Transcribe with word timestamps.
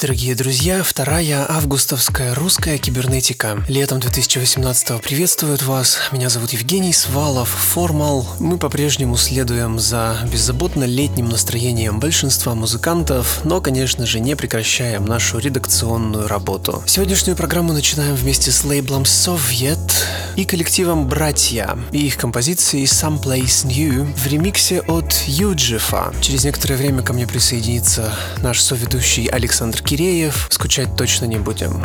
Дорогие 0.00 0.34
друзья. 0.34 0.82
Вторая 0.82 1.44
августовская 1.46 2.34
русская 2.34 2.78
кибернетика. 2.78 3.62
Летом 3.68 4.00
2018 4.00 4.98
приветствует 5.02 5.62
вас. 5.62 5.98
Меня 6.10 6.30
зовут 6.30 6.52
Евгений 6.52 6.94
Свалов, 6.94 7.50
Формал. 7.50 8.26
Мы 8.38 8.56
по-прежнему 8.56 9.18
следуем 9.18 9.78
за 9.78 10.16
беззаботно 10.32 10.84
летним 10.84 11.28
настроением 11.28 12.00
большинства 12.00 12.54
музыкантов, 12.54 13.44
но, 13.44 13.60
конечно 13.60 14.06
же, 14.06 14.20
не 14.20 14.36
прекращаем 14.36 15.04
нашу 15.04 15.38
редакционную 15.38 16.28
работу. 16.28 16.82
Сегодняшнюю 16.86 17.36
программу 17.36 17.74
начинаем 17.74 18.14
вместе 18.14 18.52
с 18.52 18.64
лейблом 18.64 19.02
Soviet 19.02 19.92
и 20.36 20.46
коллективом 20.46 21.08
«Братья» 21.08 21.78
и 21.92 22.06
их 22.06 22.16
композицией 22.16 22.84
«Someplace 22.86 23.66
New» 23.66 24.06
в 24.16 24.26
ремиксе 24.26 24.80
от 24.80 25.12
Юджифа. 25.26 26.14
Через 26.22 26.44
некоторое 26.44 26.76
время 26.76 27.02
ко 27.02 27.12
мне 27.12 27.26
присоединится 27.26 28.14
наш 28.38 28.60
соведущий 28.60 29.26
Александр 29.26 29.82
Киреев. 29.90 30.46
Скучать 30.50 30.94
точно 30.94 31.24
не 31.24 31.38
будем. 31.38 31.84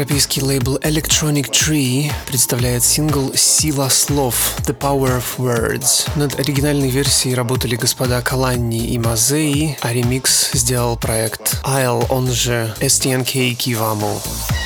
Восточноевропейский 0.00 0.42
лейбл 0.42 0.78
Electronic 0.78 1.50
Tree 1.50 2.10
представляет 2.26 2.82
сингл 2.82 3.32
«Сила 3.34 3.90
слов» 3.90 4.56
«The 4.60 4.74
Power 4.74 5.18
of 5.18 5.24
Words». 5.36 6.08
Над 6.16 6.40
оригинальной 6.40 6.88
версией 6.88 7.34
работали 7.34 7.76
господа 7.76 8.22
Каланни 8.22 8.86
и 8.86 8.98
Мазеи, 8.98 9.76
а 9.82 9.92
ремикс 9.92 10.52
сделал 10.54 10.96
проект 10.96 11.60
Isle, 11.64 12.06
он 12.08 12.30
же 12.30 12.74
STNK 12.80 13.54
Kivamu. 13.58 14.59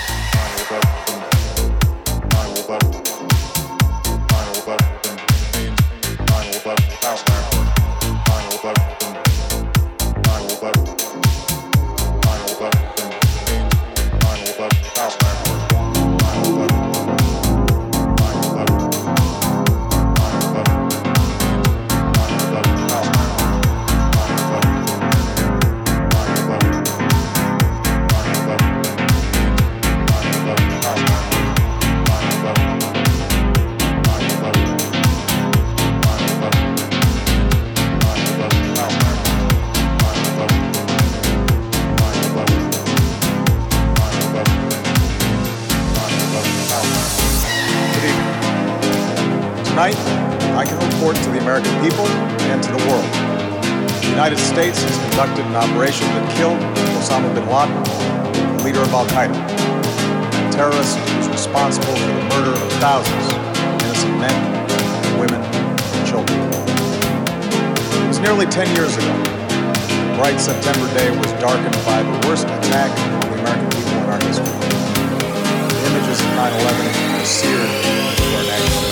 American 51.54 51.86
people 51.86 52.06
and 52.50 52.58
to 52.58 52.70
the 52.74 52.82
world. 52.90 53.06
The 54.02 54.10
United 54.10 54.38
States 54.42 54.82
has 54.82 54.96
conducted 55.06 55.46
an 55.46 55.54
operation 55.54 56.02
that 56.18 56.26
killed 56.34 56.58
Osama 56.98 57.30
bin 57.30 57.46
Laden, 57.46 57.78
the 58.58 58.64
leader 58.66 58.82
of 58.82 58.90
Al 58.90 59.06
Qaeda, 59.06 59.38
a 59.38 60.50
terrorist 60.50 60.98
who's 61.14 61.28
responsible 61.30 61.94
for 61.94 62.10
the 62.10 62.26
murder 62.34 62.58
of 62.58 62.68
thousands 62.82 63.30
of 63.30 63.38
innocent 63.86 64.18
men, 64.18 64.34
women, 65.14 65.38
and 65.38 66.02
children. 66.02 66.34
It 68.02 68.08
was 68.10 68.18
nearly 68.18 68.50
10 68.50 68.74
years 68.74 68.90
ago. 68.98 69.14
A 69.14 70.18
bright 70.18 70.42
September 70.42 70.90
day 70.98 71.14
was 71.14 71.30
darkened 71.38 71.78
by 71.86 72.02
the 72.02 72.14
worst 72.26 72.50
attack 72.50 72.90
on 72.90 73.30
the 73.30 73.38
American 73.46 73.70
people 73.78 73.94
in 74.02 74.10
our 74.10 74.22
history. 74.26 74.58
The 75.70 75.82
images 75.86 76.18
of 76.18 76.30
9 76.34 76.50
11 76.50 77.22
are 77.22 77.22
seared 77.22 77.70
into 77.70 78.26
our 78.34 78.42
national 78.42 78.83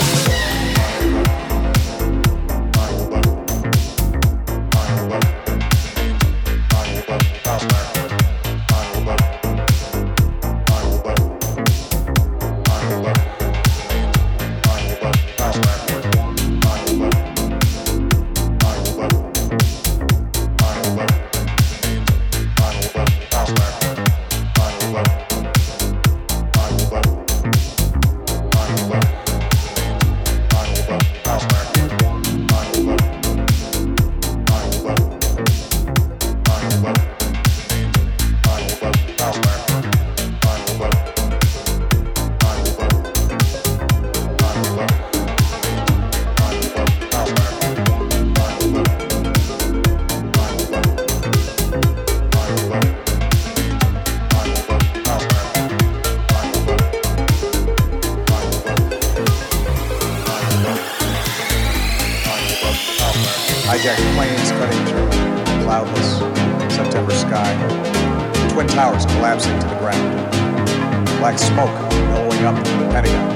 smoke 71.43 71.75
billowing 71.89 72.43
up 72.45 72.55
from 72.55 72.79
the 72.79 72.89
Pentagon, 72.93 73.27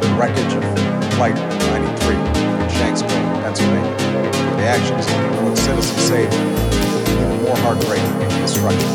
the 0.00 0.08
wreckage 0.18 0.52
of 0.52 0.64
Flight 1.14 1.36
93 1.72 2.14
in 2.14 2.68
Shanksville, 2.76 3.42
Pennsylvania. 3.42 3.96
The 4.60 4.66
actions 4.68 5.06
of 5.06 5.16
heroic 5.32 5.56
citizens 5.56 6.02
saved 6.02 6.34
even 6.34 7.42
more 7.42 7.56
heartbreaking 7.64 8.16
and 8.20 8.30
destruction. 8.44 8.90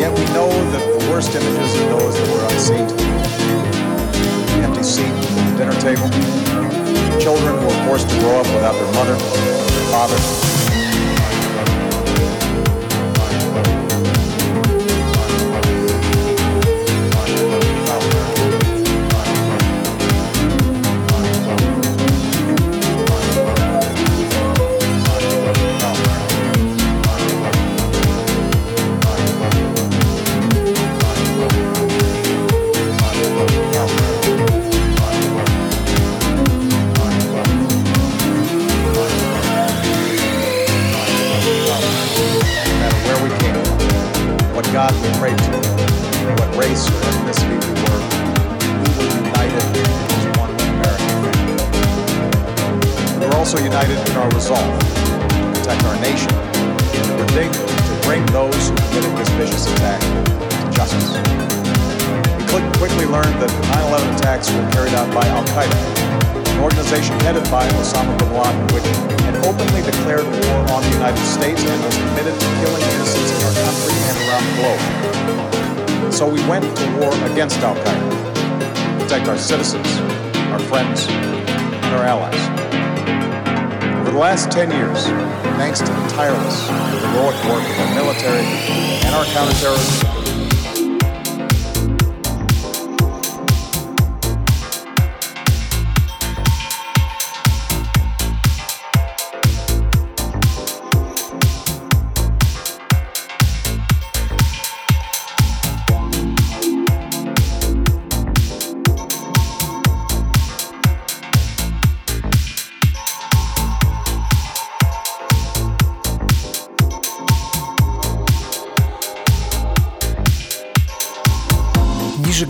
Yet 0.00 0.10
we 0.16 0.24
know 0.32 0.48
that 0.72 0.84
the 0.98 1.10
worst 1.10 1.34
images 1.34 1.76
are 1.76 1.88
those 1.98 2.14
that 2.16 2.28
were 2.32 2.44
unseen 2.52 2.86
the 4.54 4.62
empty 4.62 4.82
seat 4.82 5.04
at 5.04 5.50
the 5.50 5.58
dinner 5.58 5.78
table, 5.80 6.08
children 7.20 7.58
who 7.58 7.66
were 7.66 7.86
forced 7.86 8.08
to 8.08 8.18
grow 8.20 8.40
up 8.40 8.46
without 8.54 8.74
their 8.74 8.92
mother, 8.94 9.16
their 9.16 9.86
father. 9.90 10.53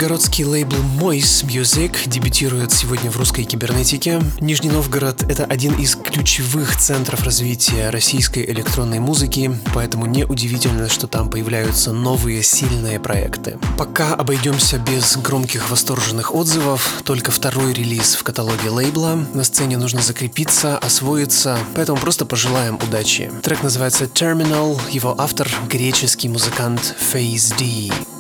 Нижегородский 0.05 0.45
лейбл 0.45 0.77
Mois 1.01 1.47
Music 1.47 2.07
дебютирует 2.07 2.71
сегодня 2.73 3.11
в 3.11 3.17
русской 3.17 3.45
кибернетике. 3.45 4.21
Нижний 4.39 4.69
Новгород— 4.69 5.23
это 5.31 5.47
один 5.47 5.73
из 5.77 5.97
ключевых 5.97 6.77
центров 6.77 7.23
развития 7.25 7.89
российской 7.89 8.45
электронной 8.45 8.99
музыки, 8.99 9.59
поэтому 9.73 10.05
неудивительно, 10.05 10.91
что 10.91 11.07
там 11.07 11.31
появляются 11.31 11.93
новые 11.93 12.43
сильные 12.43 13.01
проекты. 13.01 13.59
Пока 13.79 14.15
обойдемся 14.15 14.79
без 14.79 15.17
громких 15.17 15.71
восторженных 15.71 16.35
отзывов, 16.35 16.87
только 17.07 17.31
второй 17.31 17.73
релиз 17.73 18.17
в 18.17 18.25
каталоге 18.25 18.69
лейбла. 18.69 19.27
На 19.33 19.43
сцене 19.43 19.79
нужно 19.79 20.03
закрепиться, 20.03 20.77
освоиться, 20.77 21.59
поэтому 21.75 21.99
просто 21.99 22.27
пожелаем 22.27 22.75
удачи. 22.75 23.33
Трек 23.43 23.63
называется 23.63 24.05
Terminal, 24.05 24.79
его 24.91 25.15
автор— 25.17 25.49
греческий 25.71 26.29
музыкант 26.29 26.95
Phase 27.11 27.57
D. 27.59 28.14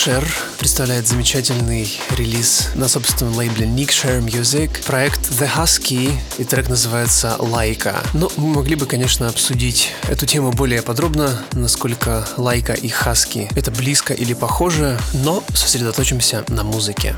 Никшер 0.00 0.26
представляет 0.58 1.06
замечательный 1.06 1.86
релиз 2.16 2.70
на 2.74 2.88
собственном 2.88 3.36
лейбле 3.36 3.66
Никшер 3.66 4.20
Music, 4.20 4.82
проект 4.86 5.20
The 5.30 5.46
Husky, 5.54 6.18
и 6.38 6.44
трек 6.44 6.70
называется 6.70 7.36
Лайка. 7.38 8.02
Но 8.14 8.32
мы 8.38 8.46
могли 8.48 8.76
бы, 8.76 8.86
конечно, 8.86 9.28
обсудить 9.28 9.92
эту 10.08 10.24
тему 10.24 10.52
более 10.52 10.80
подробно, 10.80 11.44
насколько 11.52 12.26
Лайка 12.38 12.72
и 12.72 12.88
Хаски 12.88 13.50
это 13.54 13.70
близко 13.72 14.14
или 14.14 14.32
похоже, 14.32 14.98
но 15.12 15.44
сосредоточимся 15.52 16.46
на 16.48 16.64
музыке. 16.64 17.14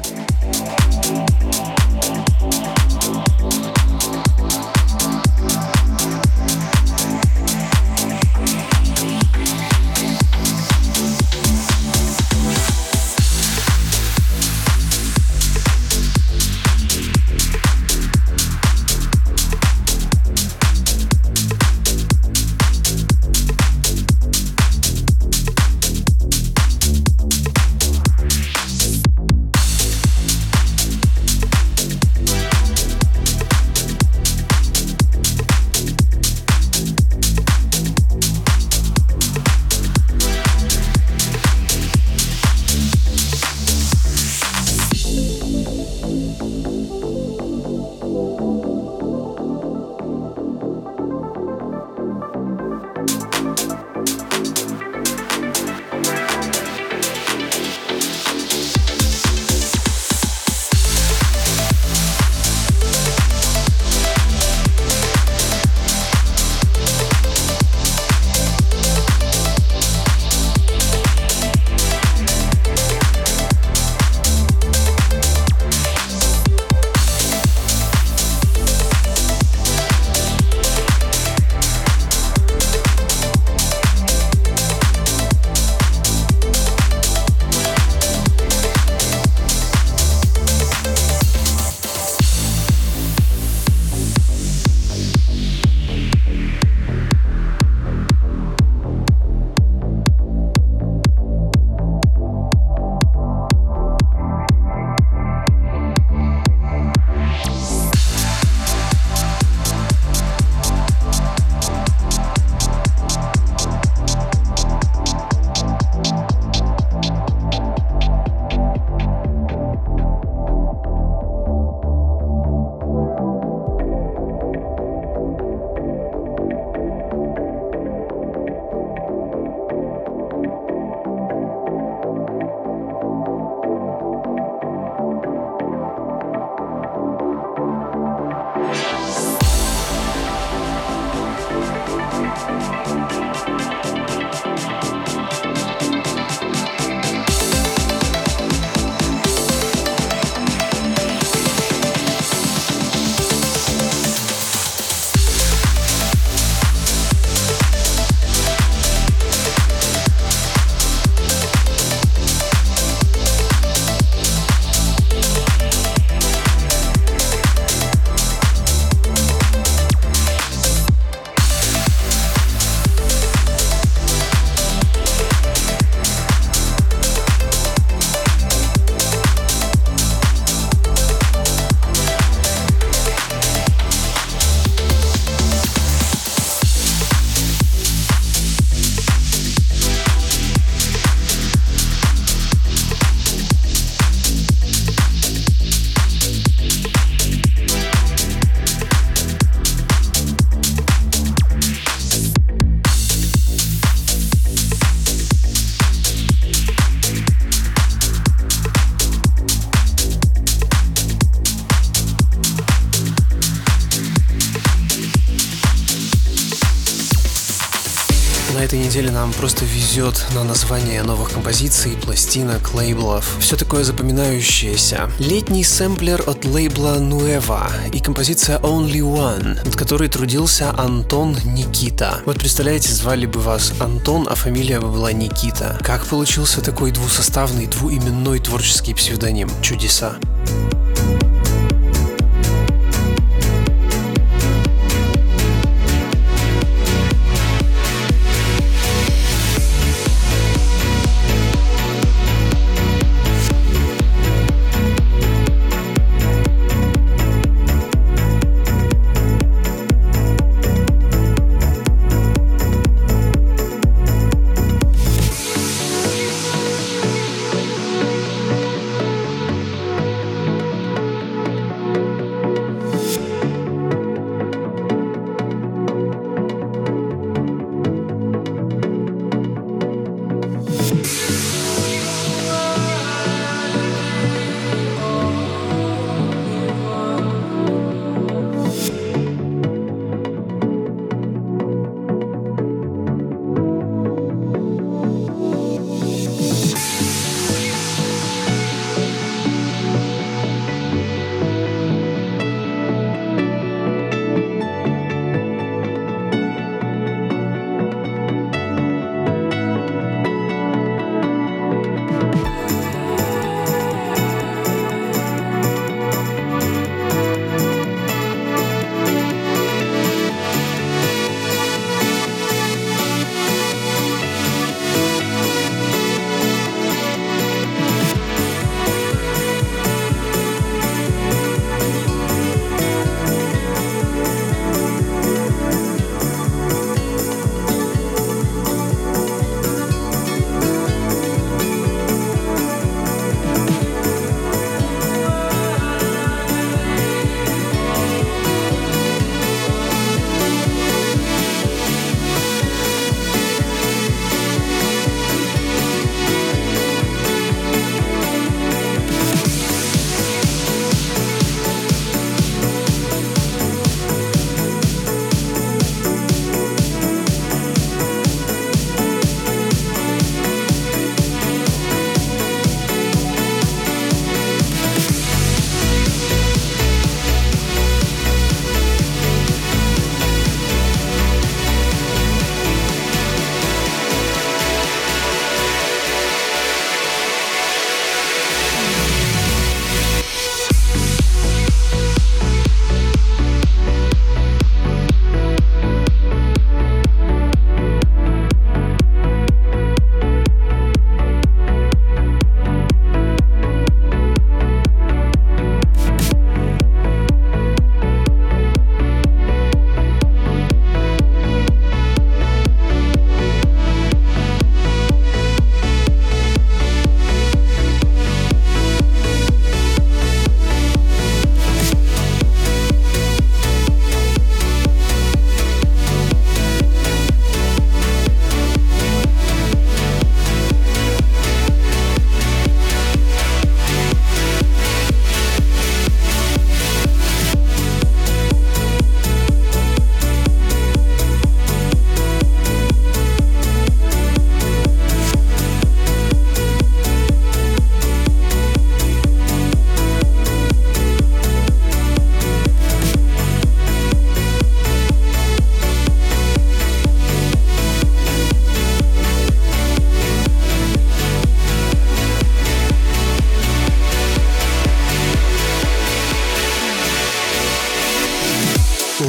Неделе 218.92 219.10
нам 219.10 219.32
просто 219.32 219.64
везет 219.64 220.22
на 220.34 220.44
название 220.44 221.02
новых 221.02 221.30
композиций, 221.30 221.92
пластинок, 221.92 222.74
лейблов. 222.74 223.38
Все 223.40 223.56
такое 223.56 223.84
запоминающееся. 223.84 225.10
Летний 225.18 225.64
сэмплер 225.64 226.22
от 226.26 226.44
лейбла 226.44 226.98
Nueva 226.98 227.70
и 227.90 228.00
композиция 228.00 228.58
Only 228.58 229.00
One, 229.00 229.64
над 229.64 229.76
которой 229.76 230.10
трудился 230.10 230.74
Антон 230.76 231.38
Никита. 231.46 232.20
Вот 232.26 232.38
представляете, 232.38 232.92
звали 232.92 233.24
бы 233.24 233.40
вас 233.40 233.72
Антон, 233.80 234.26
а 234.28 234.34
фамилия 234.34 234.78
бы 234.78 234.88
была 234.88 235.10
Никита. 235.12 235.78
Как 235.82 236.04
получился 236.04 236.60
такой 236.60 236.90
двусоставный, 236.90 237.68
двуименной 237.68 238.40
творческий 238.40 238.92
псевдоним? 238.92 239.48
Чудеса. 239.62 240.16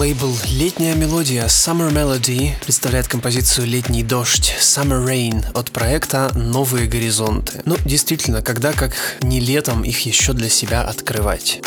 Летняя 0.04 0.96
мелодия 0.96 1.46
Summer 1.46 1.90
Melody 1.90 2.52
представляет 2.62 3.08
композицию 3.08 3.68
«Летний 3.68 4.04
дождь» 4.04 4.54
Summer 4.60 5.02
Rain 5.02 5.46
от 5.54 5.72
проекта 5.72 6.30
«Новые 6.36 6.90
горизонты». 6.90 7.62
Ну, 7.64 7.78
действительно, 7.86 8.42
когда 8.42 8.74
как 8.74 8.92
не 9.22 9.40
летом 9.40 9.86
их 9.86 10.02
еще 10.02 10.34
для 10.34 10.50
себя 10.50 10.82
открывать. 10.82 11.62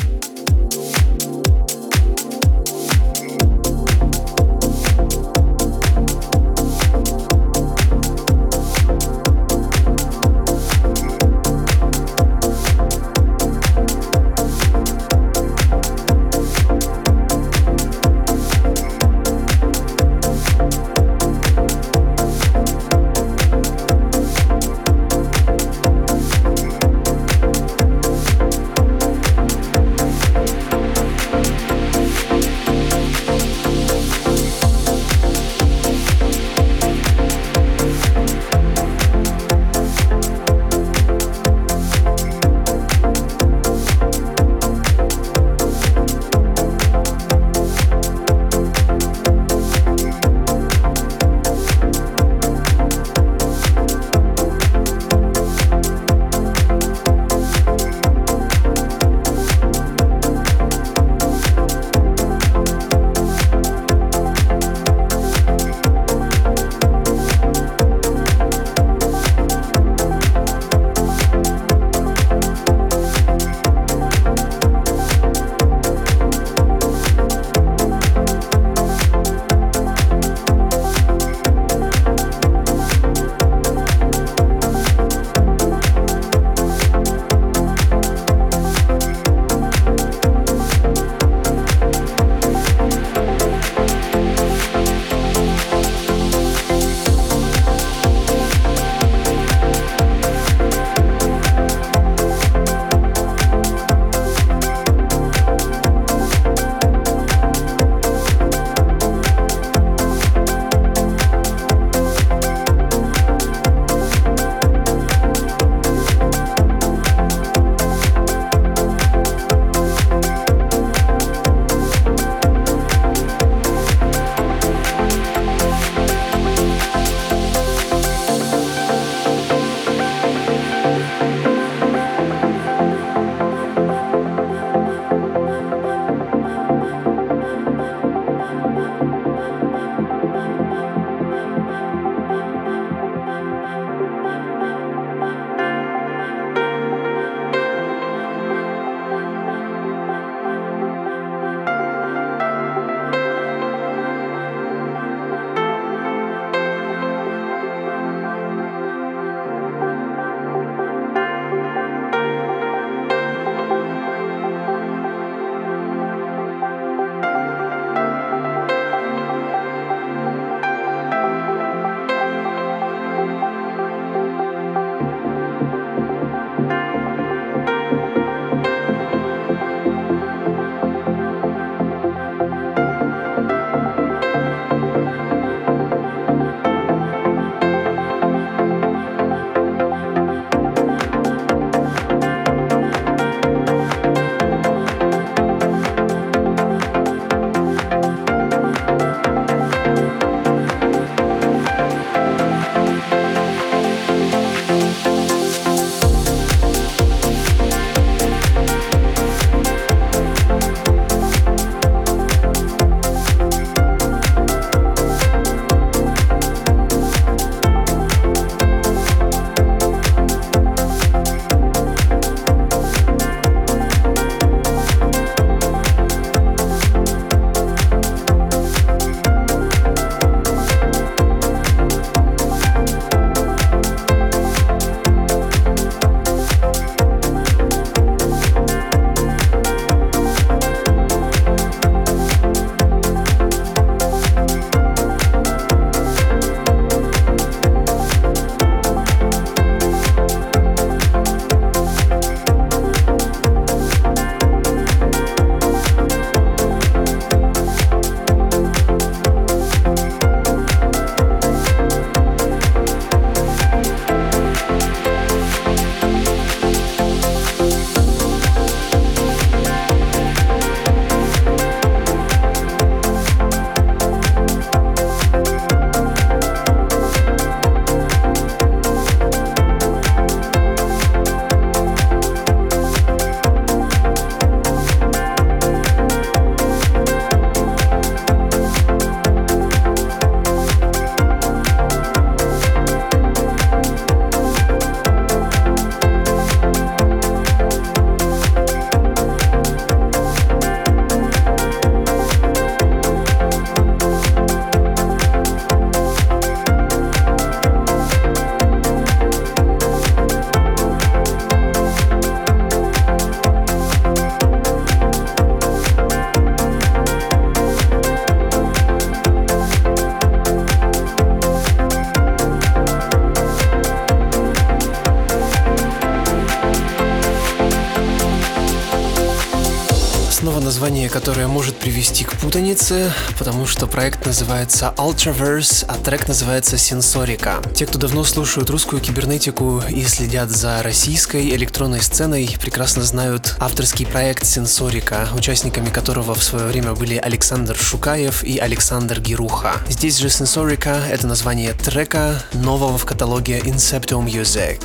Название, 331.06 331.10
которое 331.10 331.46
может 331.46 331.76
привести 331.76 332.24
к 332.24 332.32
путанице, 332.32 333.12
потому 333.38 333.66
что 333.66 333.86
проект 333.86 334.26
называется 334.26 334.92
Ultraverse, 334.96 335.84
а 335.88 335.94
трек 335.98 336.28
называется 336.28 336.78
Сенсорика. 336.78 337.62
Те, 337.74 337.86
кто 337.86 337.98
давно 337.98 338.24
слушают 338.24 338.70
русскую 338.70 339.00
кибернетику 339.00 339.82
и 339.88 340.04
следят 340.04 340.50
за 340.50 340.82
российской 340.82 341.50
электронной 341.50 342.02
сценой, 342.02 342.56
прекрасно 342.60 343.02
знают 343.02 343.56
авторский 343.58 344.06
проект 344.06 344.46
Сенсорика, 344.46 345.28
участниками 345.34 345.90
которого 345.90 346.34
в 346.34 346.42
свое 346.42 346.66
время 346.66 346.94
были 346.94 347.16
Александр 347.16 347.76
Шукаев 347.76 348.44
и 348.44 348.58
Александр 348.58 349.20
Геруха. 349.20 349.72
Здесь 349.88 350.18
же 350.18 350.28
Сенсорика— 350.28 351.02
это 351.10 351.26
название 351.26 351.72
трека, 351.72 352.42
нового 352.52 352.98
в 352.98 353.04
каталоге 353.04 353.60
Incepto 353.60 354.24
Music. 354.24 354.80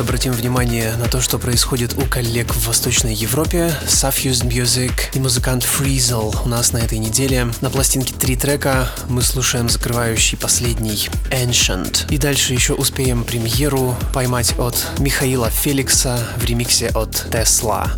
Обратим 0.00 0.32
внимание 0.32 0.94
на 0.96 1.06
то, 1.06 1.20
что 1.20 1.38
происходит 1.38 1.94
у 1.96 2.02
коллег 2.02 2.54
в 2.54 2.66
Восточной 2.66 3.14
Европе. 3.14 3.74
Sufused 3.86 4.46
Music 4.46 4.92
и 5.14 5.20
музыкант 5.20 5.64
Freezel 5.64 6.34
у 6.44 6.48
нас 6.48 6.72
на 6.72 6.78
этой 6.78 6.98
неделе. 6.98 7.48
На 7.60 7.70
пластинке 7.70 8.14
три 8.14 8.36
трека 8.36 8.90
мы 9.08 9.22
слушаем 9.22 9.68
закрывающий 9.68 10.38
последний 10.38 11.08
Ancient. 11.30 12.12
И 12.12 12.18
дальше 12.18 12.54
еще 12.54 12.74
успеем 12.74 13.24
премьеру 13.24 13.96
поймать 14.14 14.54
от 14.58 14.76
Михаила 14.98 15.50
Феликса 15.50 16.18
в 16.36 16.44
ремиксе 16.44 16.88
от 16.88 17.26
Tesla. 17.30 17.90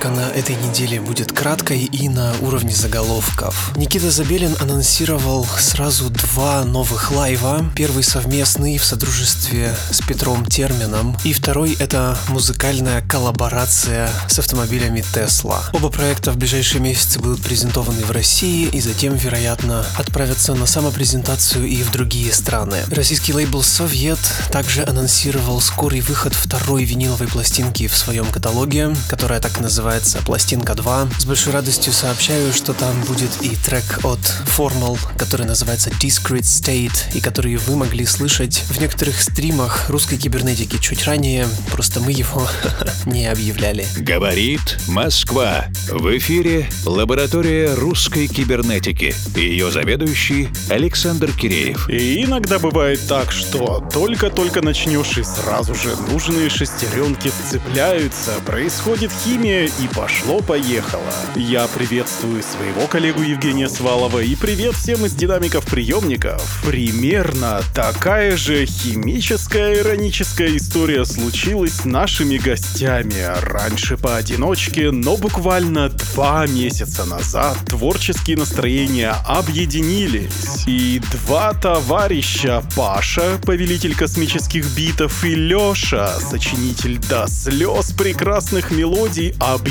Рубрика 0.00 0.08
на 0.08 0.30
этой 0.30 0.56
неделе 0.56 1.00
будет 1.00 1.32
краткой 1.32 1.84
и 1.84 2.08
на 2.08 2.32
уровне 2.40 2.74
заголовков. 2.74 3.72
Никита 3.76 4.10
Забелин 4.10 4.56
анонсировал 4.60 5.46
сразу 5.58 6.10
два 6.10 6.64
новых 6.64 7.10
лайва. 7.10 7.64
Первый 7.74 8.02
совместный 8.02 8.78
в 8.78 8.84
содружестве 8.84 9.74
с 9.90 10.00
Петром 10.00 10.46
Термином, 10.46 11.16
и 11.24 11.32
второй 11.32 11.76
это 11.78 12.16
музыкальная 12.28 13.02
коллаборация 13.02 14.10
с 14.28 14.38
автомобилями 14.38 15.04
Tesla. 15.14 15.58
Оба 15.72 15.90
проекта 15.90 16.32
в 16.32 16.36
ближайшие 16.36 16.80
месяцы 16.80 17.18
будут 17.18 17.42
презентованы 17.42 18.02
в 18.04 18.10
России 18.10 18.68
и 18.68 18.80
затем, 18.80 19.14
вероятно, 19.14 19.84
отправятся 19.96 20.54
на 20.54 20.66
самопрезентацию 20.66 21.66
и 21.66 21.82
в 21.82 21.90
другие 21.90 22.32
страны. 22.32 22.78
Российский 22.90 23.34
лейбл 23.34 23.62
Совет 23.62 24.18
также 24.52 24.82
анонсировал 24.82 25.60
скорый 25.60 26.00
выход 26.00 26.34
второй 26.34 26.84
виниловой 26.84 27.28
пластинки 27.28 27.86
в 27.86 27.96
своем 27.96 28.26
каталоге, 28.26 28.94
которая 29.08 29.40
так 29.40 29.60
называется 29.60 29.89
«Пластинка 30.24 30.74
2». 30.74 31.20
С 31.20 31.24
большой 31.24 31.52
радостью 31.52 31.92
сообщаю, 31.92 32.52
что 32.52 32.74
там 32.74 32.94
будет 33.08 33.30
и 33.42 33.56
трек 33.56 34.04
от 34.04 34.20
Formal, 34.56 34.96
который 35.18 35.46
называется 35.46 35.90
Discrete 35.90 36.42
State, 36.42 37.12
и 37.12 37.20
который 37.20 37.56
вы 37.56 37.76
могли 37.76 38.06
слышать 38.06 38.62
в 38.68 38.80
некоторых 38.80 39.20
стримах 39.20 39.90
русской 39.90 40.16
кибернетики 40.16 40.78
чуть 40.78 41.04
ранее, 41.06 41.48
просто 41.72 41.98
мы 41.98 42.12
его 42.12 42.46
не 43.04 43.26
объявляли. 43.26 43.84
Говорит 43.96 44.78
Москва. 44.86 45.64
В 45.88 46.16
эфире 46.18 46.68
лаборатория 46.86 47.74
русской 47.74 48.28
кибернетики. 48.28 49.12
Ее 49.34 49.72
заведующий 49.72 50.50
Александр 50.68 51.32
Киреев. 51.32 51.88
И 51.90 52.24
иногда 52.24 52.60
бывает 52.60 53.00
так, 53.08 53.32
что 53.32 53.84
только-только 53.92 54.62
начнешь 54.62 55.18
и 55.18 55.24
сразу 55.24 55.74
же 55.74 55.96
нужные 56.12 56.48
шестеренки 56.48 57.32
цепляются, 57.50 58.30
происходит 58.46 59.10
химия 59.24 59.68
и 59.82 59.88
пошло-поехало. 59.88 61.02
Я 61.36 61.66
приветствую 61.68 62.42
своего 62.42 62.86
коллегу 62.86 63.22
Евгения 63.22 63.68
Свалова 63.68 64.18
и 64.18 64.34
привет 64.34 64.74
всем 64.74 65.06
из 65.06 65.14
динамиков 65.14 65.64
приемников. 65.64 66.60
Примерно 66.66 67.62
такая 67.74 68.36
же 68.36 68.66
химическая 68.66 69.78
ироническая 69.78 70.54
история 70.56 71.04
случилась 71.06 71.72
с 71.72 71.84
нашими 71.86 72.36
гостями. 72.36 73.14
Раньше 73.42 73.96
поодиночке, 73.96 74.90
но 74.90 75.16
буквально 75.16 75.88
два 75.88 76.46
месяца 76.46 77.06
назад 77.06 77.56
творческие 77.66 78.36
настроения 78.36 79.14
объединились. 79.26 80.64
И 80.66 81.00
два 81.24 81.54
товарища, 81.54 82.62
Паша, 82.76 83.38
повелитель 83.44 83.94
космических 83.94 84.66
битов, 84.76 85.24
и 85.24 85.34
Лёша, 85.34 86.12
сочинитель 86.20 86.98
до 86.98 87.26
слез 87.28 87.92
прекрасных 87.92 88.70
мелодий, 88.70 89.34
объединились 89.40 89.69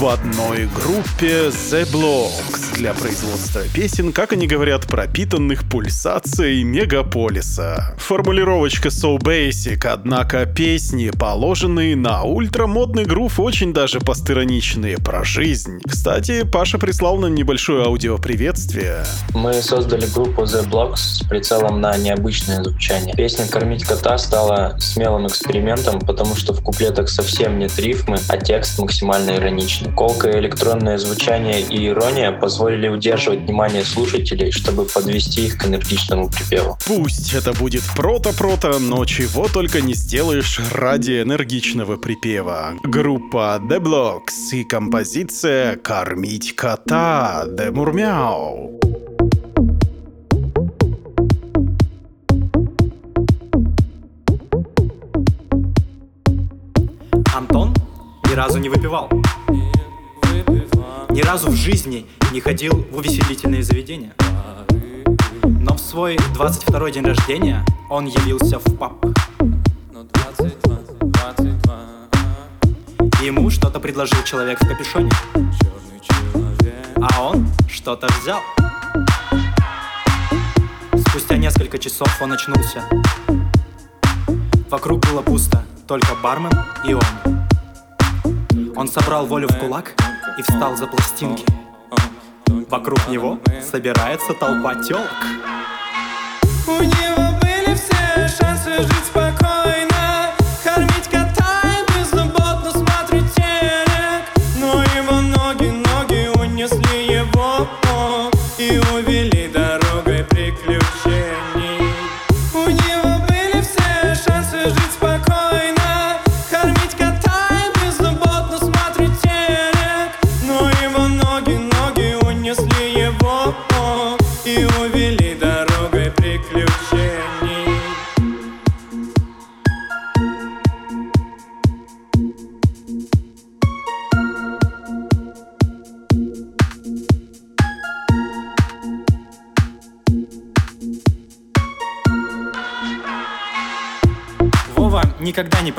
в 0.00 0.06
одной 0.06 0.66
группе 0.66 1.48
The 1.48 1.90
Blocks 1.90 2.74
для 2.76 2.94
производства 2.94 3.62
песен, 3.74 4.12
как 4.12 4.32
они 4.32 4.46
говорят, 4.46 4.86
пропитанных 4.86 5.68
пульсацией 5.68 6.62
мегаполиса. 6.62 7.94
Формулировочка 7.98 8.88
so 8.88 9.18
basic, 9.18 9.86
однако 9.86 10.46
песни, 10.46 11.10
положенные 11.10 11.96
на 11.96 12.22
ультрамодный 12.22 13.04
грув, 13.04 13.38
очень 13.38 13.74
даже 13.74 14.00
постироничные 14.00 14.96
про 14.96 15.24
жизнь. 15.24 15.80
Кстати, 15.86 16.44
Паша 16.44 16.78
прислал 16.78 17.18
нам 17.18 17.34
небольшое 17.34 17.84
аудиоприветствие. 17.84 19.04
Мы 19.34 19.54
создали 19.60 20.06
группу 20.06 20.42
The 20.42 20.66
Blocks 20.68 20.96
с 20.96 21.22
прицелом 21.28 21.80
на 21.80 21.96
необычное 21.96 22.62
звучание. 22.62 23.14
Песня 23.14 23.46
«Кормить 23.46 23.84
кота» 23.84 24.16
стала 24.18 24.76
смелым 24.78 25.26
экспериментом, 25.26 26.00
потому 26.00 26.34
что 26.34 26.54
в 26.54 26.62
куплетах 26.62 27.08
совсем 27.08 27.58
нет 27.58 27.78
рифмы, 28.10 28.18
а 28.28 28.36
текст 28.36 28.78
максимально 28.78 29.36
ироничный. 29.36 29.92
Колкое 29.92 30.40
электронное 30.40 30.98
звучание 30.98 31.60
и 31.60 31.88
ирония 31.88 32.32
позволили 32.32 32.88
удерживать 32.88 33.40
внимание 33.40 33.84
слушателей, 33.84 34.50
чтобы 34.50 34.84
подвести 34.84 35.46
их 35.46 35.58
к 35.58 35.66
энергичному 35.66 36.28
припеву. 36.28 36.78
Пусть 36.86 37.34
это 37.34 37.52
будет 37.52 37.82
прото-прото, 37.96 38.78
но 38.78 39.04
чего 39.04 39.48
только 39.48 39.80
не 39.80 39.94
сделаешь 39.94 40.60
ради 40.72 41.22
энергичного 41.22 41.96
припева. 41.96 42.74
Группа 42.82 43.60
The 43.62 43.78
Blocks 43.80 44.52
и 44.52 44.64
композиция 44.64 45.76
«Кормить 45.76 46.54
кота» 46.54 47.44
The 47.46 47.70
Мурмяу. 47.70 48.89
Разу 58.40 58.58
не 58.58 58.70
выпивал. 58.70 59.10
Ни 61.10 61.20
разу 61.20 61.50
в 61.50 61.54
жизни 61.54 62.06
не 62.32 62.40
ходил 62.40 62.86
в 62.90 62.96
увеселительные 62.96 63.62
заведения. 63.62 64.14
Но 65.44 65.74
в 65.74 65.78
свой 65.78 66.18
22 66.32 66.90
день 66.90 67.04
рождения 67.04 67.62
он 67.90 68.06
явился 68.06 68.58
в 68.58 68.76
паб. 68.78 68.94
Ему 73.22 73.50
что-то 73.50 73.78
предложил 73.78 74.22
человек 74.24 74.58
в 74.58 74.66
капюшоне. 74.66 75.10
А 76.96 77.22
он 77.22 77.46
что-то 77.68 78.08
взял. 78.22 78.40
Спустя 81.08 81.36
несколько 81.36 81.76
часов 81.78 82.08
он 82.22 82.32
очнулся. 82.32 82.82
Вокруг 84.70 85.06
было 85.06 85.20
пусто, 85.20 85.62
только 85.86 86.14
бармен 86.22 86.52
и 86.88 86.94
он. 86.94 87.39
Он 88.76 88.88
собрал 88.88 89.26
волю 89.26 89.48
в 89.48 89.58
кулак 89.58 89.94
и 90.38 90.42
встал 90.42 90.76
за 90.76 90.86
пластинки. 90.86 91.44
Вокруг 92.68 93.08
него 93.08 93.38
собирается 93.62 94.32
толпа 94.34 94.74
телок. 94.76 95.10
У 96.66 96.82
него 96.82 97.38
были 97.40 97.74
все 97.74 98.28
шансы 98.28 98.82
жить 98.82 99.10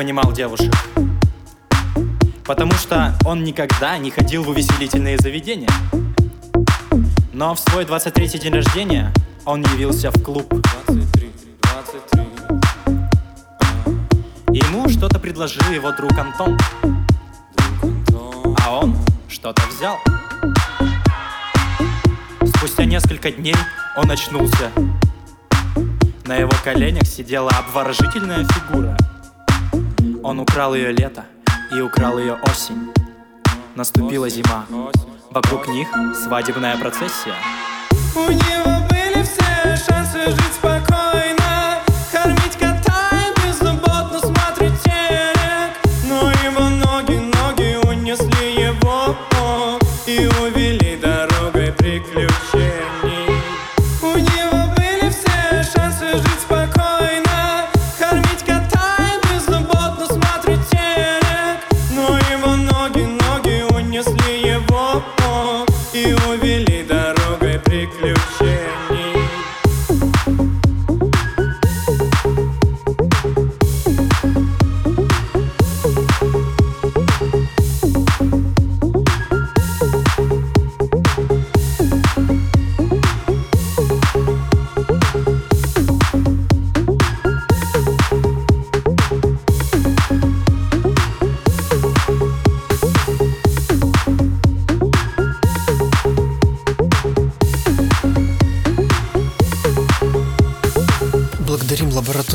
понимал 0.02 0.32
девушек. 0.32 0.74
Потому 2.44 2.72
что 2.72 3.16
он 3.24 3.44
никогда 3.44 4.00
не 4.00 4.10
ходил 4.10 4.44
в 4.44 4.50
увеселительные 4.50 5.16
заведения. 5.20 5.70
Но 7.34 7.54
в 7.54 7.60
свой 7.60 7.86
23-й 7.86 8.40
день 8.40 8.52
рождения 8.52 9.14
он 9.46 9.62
явился 9.62 10.10
в 10.10 10.24
клуб. 10.24 10.52
И 14.52 14.58
ему 14.58 14.90
что-то 14.90 15.20
предложил 15.20 15.72
его 15.72 15.92
друг 15.92 16.18
Антон. 16.18 16.58
А 18.66 18.80
он 18.80 18.98
что-то 19.30 19.62
взял. 19.68 20.00
Спустя 22.56 22.86
несколько 22.86 23.32
дней 23.32 23.56
он 23.96 24.10
очнулся. 24.10 24.72
На 26.26 26.38
его 26.38 26.54
коленях 26.64 27.06
сидела 27.06 27.52
обворожительная 27.52 28.46
фигура. 28.46 28.98
Он 30.24 30.40
украл 30.40 30.76
ее 30.76 30.92
лето 30.92 31.26
и 31.72 31.82
украл 31.82 32.20
ее 32.20 32.38
осень. 32.44 32.94
Наступила 33.76 34.30
зима. 34.30 34.66
Вокруг 35.32 35.68
них 35.68 35.88
свадебная 36.24 36.78
процессия. 36.78 37.36
У 38.16 38.30
него 38.30 38.88
были 38.90 39.24
все 39.24 39.76
шансы 39.76 40.30
жить 40.30 40.54
спокойно 40.54 41.41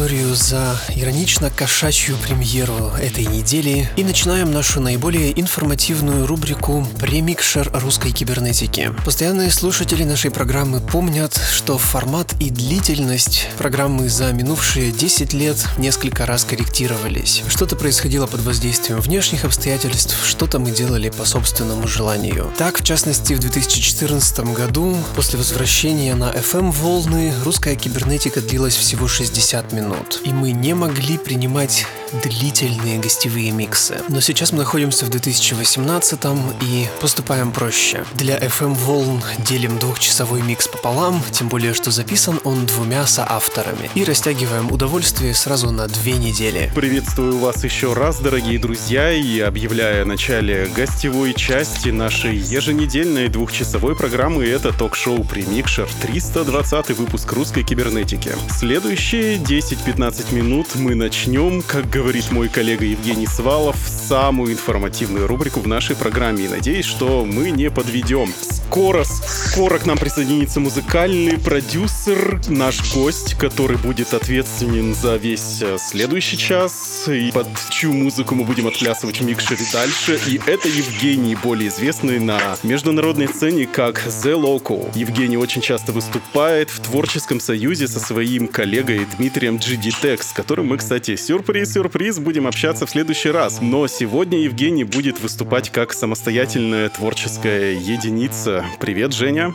аудиторию 0.06 0.36
за 0.36 0.78
иронично 0.94 1.50
кошачью 1.50 2.16
премьеру 2.18 2.92
этой 3.00 3.26
недели 3.26 3.90
и 3.96 4.04
начинаем 4.04 4.52
нашу 4.52 4.80
наиболее 4.80 5.38
информативную 5.40 6.26
рубрику 6.26 6.86
«Премикшер 7.00 7.68
русской 7.74 8.12
кибернетики». 8.12 8.94
Постоянные 9.04 9.50
слушатели 9.50 10.04
нашей 10.04 10.30
программы 10.30 10.80
помнят, 10.80 11.36
что 11.50 11.76
формат 11.76 12.34
и 12.40 12.50
длительность 12.50 13.48
программы 13.58 14.08
за 14.08 14.32
минувшие 14.32 14.92
10 14.92 15.32
лет 15.32 15.56
несколько 15.76 16.24
раз 16.24 16.44
корректировались. 16.44 17.42
Что-то 17.48 17.74
происходило 17.74 18.28
под 18.28 18.42
воздействием 18.42 19.00
внешних 19.00 19.44
обстоятельств, 19.44 20.16
что-то 20.24 20.60
мы 20.60 20.70
делали 20.70 21.10
по 21.10 21.24
собственному 21.24 21.88
желанию. 21.88 22.52
Так, 22.56 22.78
в 22.80 22.84
частности, 22.84 23.32
в 23.32 23.40
2014 23.40 24.38
году, 24.54 24.96
после 25.16 25.36
возвращения 25.36 26.14
на 26.14 26.30
FM-волны, 26.30 27.32
русская 27.44 27.74
кибернетика 27.74 28.40
длилась 28.40 28.76
всего 28.76 29.08
60 29.08 29.72
минут. 29.72 29.95
И 30.24 30.30
мы 30.30 30.52
не 30.52 30.74
могли 30.74 31.18
принимать 31.18 31.86
длительные 32.22 32.98
гостевые 32.98 33.50
миксы. 33.50 34.00
Но 34.08 34.20
сейчас 34.20 34.52
мы 34.52 34.58
находимся 34.58 35.04
в 35.04 35.10
2018 35.10 36.20
и 36.62 36.86
поступаем 37.00 37.52
проще. 37.52 38.04
Для 38.14 38.38
FM-волн 38.38 39.22
делим 39.38 39.78
двухчасовой 39.78 40.42
микс 40.42 40.68
пополам, 40.68 41.22
тем 41.30 41.48
более, 41.48 41.74
что 41.74 41.90
записан 41.90 42.40
он 42.44 42.66
двумя 42.66 43.06
соавторами. 43.06 43.90
И 43.94 44.04
растягиваем 44.04 44.70
удовольствие 44.70 45.34
сразу 45.34 45.70
на 45.70 45.88
две 45.88 46.12
недели. 46.12 46.70
Приветствую 46.74 47.38
вас 47.38 47.64
еще 47.64 47.92
раз, 47.92 48.20
дорогие 48.20 48.58
друзья, 48.58 49.12
и 49.12 49.40
объявляя 49.40 50.04
начале 50.04 50.66
гостевой 50.74 51.34
части 51.34 51.88
нашей 51.88 52.36
еженедельной 52.36 53.28
двухчасовой 53.28 53.96
программы, 53.96 54.46
это 54.46 54.72
ток-шоу 54.72 55.24
«Премикшер», 55.24 55.88
320 56.02 56.90
выпуск 56.90 57.32
русской 57.32 57.62
кибернетики. 57.62 58.32
Следующие 58.50 59.38
10-15 59.86 60.34
минут 60.34 60.74
мы 60.74 60.96
начнем, 60.96 61.62
как 61.62 61.88
говорит 61.88 62.32
мой 62.32 62.48
коллега 62.48 62.84
Евгений 62.84 63.26
Свалов, 63.26 63.76
самую 63.86 64.52
информативную 64.52 65.28
рубрику 65.28 65.60
в 65.60 65.68
нашей 65.68 65.94
программе. 65.94 66.46
И 66.46 66.48
надеюсь, 66.48 66.84
что 66.84 67.24
мы 67.24 67.50
не 67.50 67.70
подведем. 67.70 68.32
Скоро, 68.40 69.04
скоро 69.04 69.78
к 69.78 69.86
нам 69.86 69.96
присоединится 69.96 70.58
музыкальный 70.58 71.38
продюсер, 71.38 72.40
наш 72.48 72.94
гость, 72.94 73.34
который 73.34 73.76
будет 73.76 74.12
ответственен 74.12 74.92
за 74.92 75.16
весь 75.16 75.62
э, 75.62 75.76
следующий 75.78 76.36
час. 76.36 77.04
И 77.06 77.30
под 77.30 77.46
чью 77.70 77.92
музыку 77.92 78.34
мы 78.34 78.44
будем 78.44 78.66
отплясывать 78.66 79.20
в 79.20 79.24
микшере 79.24 79.64
дальше. 79.72 80.18
И 80.26 80.40
это 80.46 80.68
Евгений, 80.68 81.36
более 81.36 81.68
известный 81.68 82.18
на 82.18 82.40
международной 82.64 83.28
сцене 83.28 83.66
как 83.66 84.04
The 84.04 84.34
Loco. 84.34 84.90
Евгений 84.96 85.36
очень 85.36 85.62
часто 85.62 85.92
выступает 85.92 86.70
в 86.70 86.80
творческом 86.80 87.38
союзе 87.38 87.86
со 87.86 88.00
своим 88.00 88.48
коллегой 88.48 89.06
Дмитрием 89.16 89.56
GD 89.56 89.75
Tech, 89.76 90.22
с 90.22 90.32
которым 90.32 90.66
мы, 90.68 90.78
кстати, 90.78 91.16
сюрприз-сюрприз, 91.16 92.18
будем 92.18 92.46
общаться 92.46 92.86
в 92.86 92.90
следующий 92.90 93.30
раз. 93.30 93.60
Но 93.60 93.86
сегодня 93.86 94.38
Евгений 94.38 94.84
будет 94.84 95.20
выступать 95.20 95.70
как 95.70 95.92
самостоятельная 95.92 96.88
творческая 96.88 97.74
единица. 97.74 98.64
Привет, 98.80 99.12
Женя. 99.12 99.54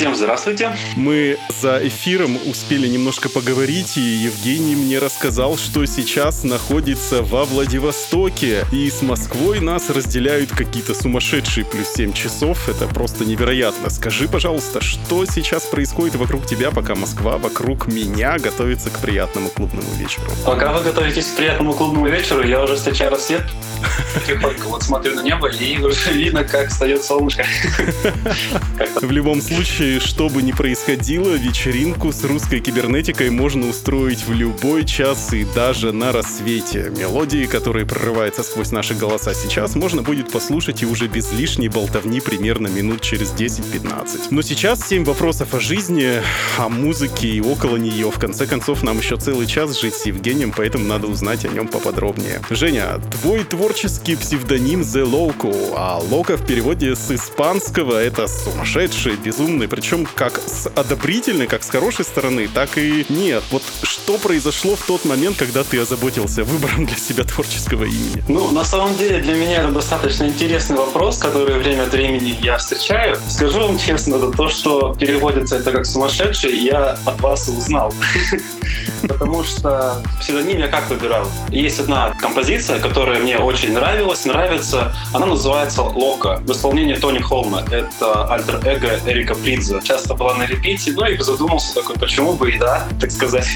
Всем 0.00 0.14
здравствуйте. 0.14 0.74
Мы 0.96 1.36
за 1.60 1.78
эфиром 1.86 2.38
успели 2.46 2.88
немножко 2.88 3.28
поговорить, 3.28 3.98
и 3.98 4.00
Евгений 4.00 4.74
мне 4.74 4.98
рассказал, 4.98 5.58
что 5.58 5.84
сейчас 5.84 6.42
находится 6.42 7.22
во 7.22 7.44
Владивостоке, 7.44 8.64
и 8.72 8.88
с 8.88 9.02
Москвой 9.02 9.60
нас 9.60 9.90
разделяют 9.90 10.52
какие-то 10.52 10.94
сумасшедшие 10.94 11.66
плюс 11.66 11.88
7 11.88 12.14
часов. 12.14 12.66
Это 12.70 12.86
просто 12.86 13.26
невероятно. 13.26 13.90
Скажи, 13.90 14.26
пожалуйста, 14.26 14.80
что 14.80 15.26
сейчас 15.26 15.64
происходит 15.64 16.14
вокруг 16.14 16.46
тебя, 16.46 16.70
пока 16.70 16.94
Москва 16.94 17.36
вокруг 17.36 17.86
меня 17.86 18.38
готовится 18.38 18.88
к 18.88 19.00
приятному 19.00 19.50
клубному 19.50 19.92
вечеру? 19.98 20.32
Пока 20.46 20.72
вы 20.72 20.82
готовитесь 20.82 21.26
к 21.26 21.36
приятному 21.36 21.74
клубному 21.74 22.08
вечеру, 22.08 22.42
я 22.42 22.64
уже 22.64 22.76
встречаю 22.76 23.10
рассвет. 23.10 23.42
Тихонько 24.26 24.64
вот 24.64 24.82
смотрю 24.82 25.14
на 25.14 25.20
небо, 25.20 25.48
и 25.48 25.78
уже 25.78 26.10
видно, 26.12 26.44
как 26.44 26.70
встает 26.70 27.04
солнышко. 27.04 27.44
В 29.02 29.10
любом 29.10 29.40
случае, 29.40 29.89
что 29.98 30.28
бы 30.28 30.42
ни 30.42 30.52
происходило, 30.52 31.34
вечеринку 31.34 32.12
с 32.12 32.22
русской 32.24 32.60
кибернетикой 32.60 33.30
можно 33.30 33.68
устроить 33.68 34.26
в 34.26 34.32
любой 34.32 34.84
час 34.84 35.32
и 35.32 35.44
даже 35.54 35.92
на 35.92 36.12
рассвете. 36.12 36.92
Мелодии, 36.96 37.46
которые 37.46 37.86
прорываются 37.86 38.42
сквозь 38.42 38.70
наши 38.70 38.94
голоса 38.94 39.34
сейчас, 39.34 39.74
можно 39.74 40.02
будет 40.02 40.30
послушать 40.30 40.82
и 40.82 40.86
уже 40.86 41.08
без 41.08 41.32
лишней 41.32 41.68
болтовни 41.68 42.20
примерно 42.20 42.68
минут 42.68 43.00
через 43.00 43.32
10-15. 43.32 44.28
Но 44.30 44.42
сейчас 44.42 44.86
7 44.86 45.04
вопросов 45.04 45.54
о 45.54 45.60
жизни, 45.60 46.22
о 46.58 46.68
музыке 46.68 47.28
и 47.28 47.40
около 47.40 47.76
нее. 47.76 48.10
В 48.10 48.18
конце 48.18 48.46
концов, 48.46 48.82
нам 48.82 48.98
еще 48.98 49.16
целый 49.16 49.46
час 49.46 49.80
жить 49.80 49.94
с 49.94 50.06
Евгением, 50.06 50.52
поэтому 50.56 50.84
надо 50.84 51.06
узнать 51.06 51.44
о 51.44 51.48
нем 51.48 51.68
поподробнее. 51.68 52.40
Женя, 52.50 53.00
твой 53.20 53.44
творческий 53.44 54.16
псевдоним 54.16 54.82
The 54.82 55.04
Loco, 55.04 55.74
а 55.76 55.98
Локо 55.98 56.36
в 56.36 56.46
переводе 56.46 56.94
с 56.94 57.10
испанского 57.10 58.02
это 58.02 58.26
сумасшедший, 58.26 59.16
безумный, 59.16 59.68
причем 59.80 60.06
как 60.14 60.38
с 60.38 60.66
одобрительной, 60.76 61.46
как 61.46 61.62
с 61.62 61.70
хорошей 61.70 62.04
стороны, 62.04 62.48
так 62.48 62.76
и 62.76 63.06
нет. 63.08 63.42
Вот 63.50 63.62
что 63.82 64.18
произошло 64.18 64.76
в 64.76 64.86
тот 64.86 65.06
момент, 65.06 65.38
когда 65.38 65.64
ты 65.64 65.80
озаботился 65.80 66.44
выбором 66.44 66.84
для 66.84 66.96
себя 66.96 67.24
творческого 67.24 67.84
имени? 67.84 68.22
Ну, 68.28 68.50
на 68.50 68.62
самом 68.62 68.94
деле, 68.98 69.20
для 69.20 69.34
меня 69.34 69.62
это 69.62 69.72
достаточно 69.72 70.24
интересный 70.24 70.76
вопрос, 70.76 71.16
который 71.16 71.58
время 71.58 71.84
от 71.84 71.92
времени 71.92 72.36
я 72.42 72.58
встречаю. 72.58 73.16
Скажу 73.28 73.60
вам 73.60 73.78
честно, 73.78 74.16
это 74.16 74.30
то, 74.30 74.50
что 74.50 74.94
переводится 74.94 75.56
это 75.56 75.72
как 75.72 75.86
сумасшедший, 75.86 76.58
я 76.58 76.98
от 77.06 77.18
вас 77.22 77.48
узнал. 77.48 77.94
Потому 79.02 79.42
что 79.42 80.02
псевдоним 80.20 80.58
я 80.58 80.68
как 80.68 80.90
выбирал? 80.90 81.26
Есть 81.48 81.80
одна 81.80 82.10
композиция, 82.20 82.80
которая 82.80 83.18
мне 83.18 83.38
очень 83.38 83.72
нравилась, 83.72 84.26
нравится. 84.26 84.94
Она 85.14 85.26
называется 85.26 85.82
«Лока» 85.82 86.40
в 86.44 86.52
исполнении 86.52 86.94
Тони 86.94 87.18
Холма. 87.18 87.64
Это 87.70 88.30
альтер-эго 88.30 89.00
Эрика 89.06 89.34
Часто 89.82 90.14
была 90.14 90.34
на 90.34 90.46
репите, 90.46 90.92
ну 90.92 91.06
и 91.06 91.16
задумался 91.18 91.74
такой, 91.74 91.96
почему 91.96 92.32
бы 92.32 92.50
и 92.50 92.58
да, 92.58 92.88
так 93.00 93.10
сказать. 93.10 93.46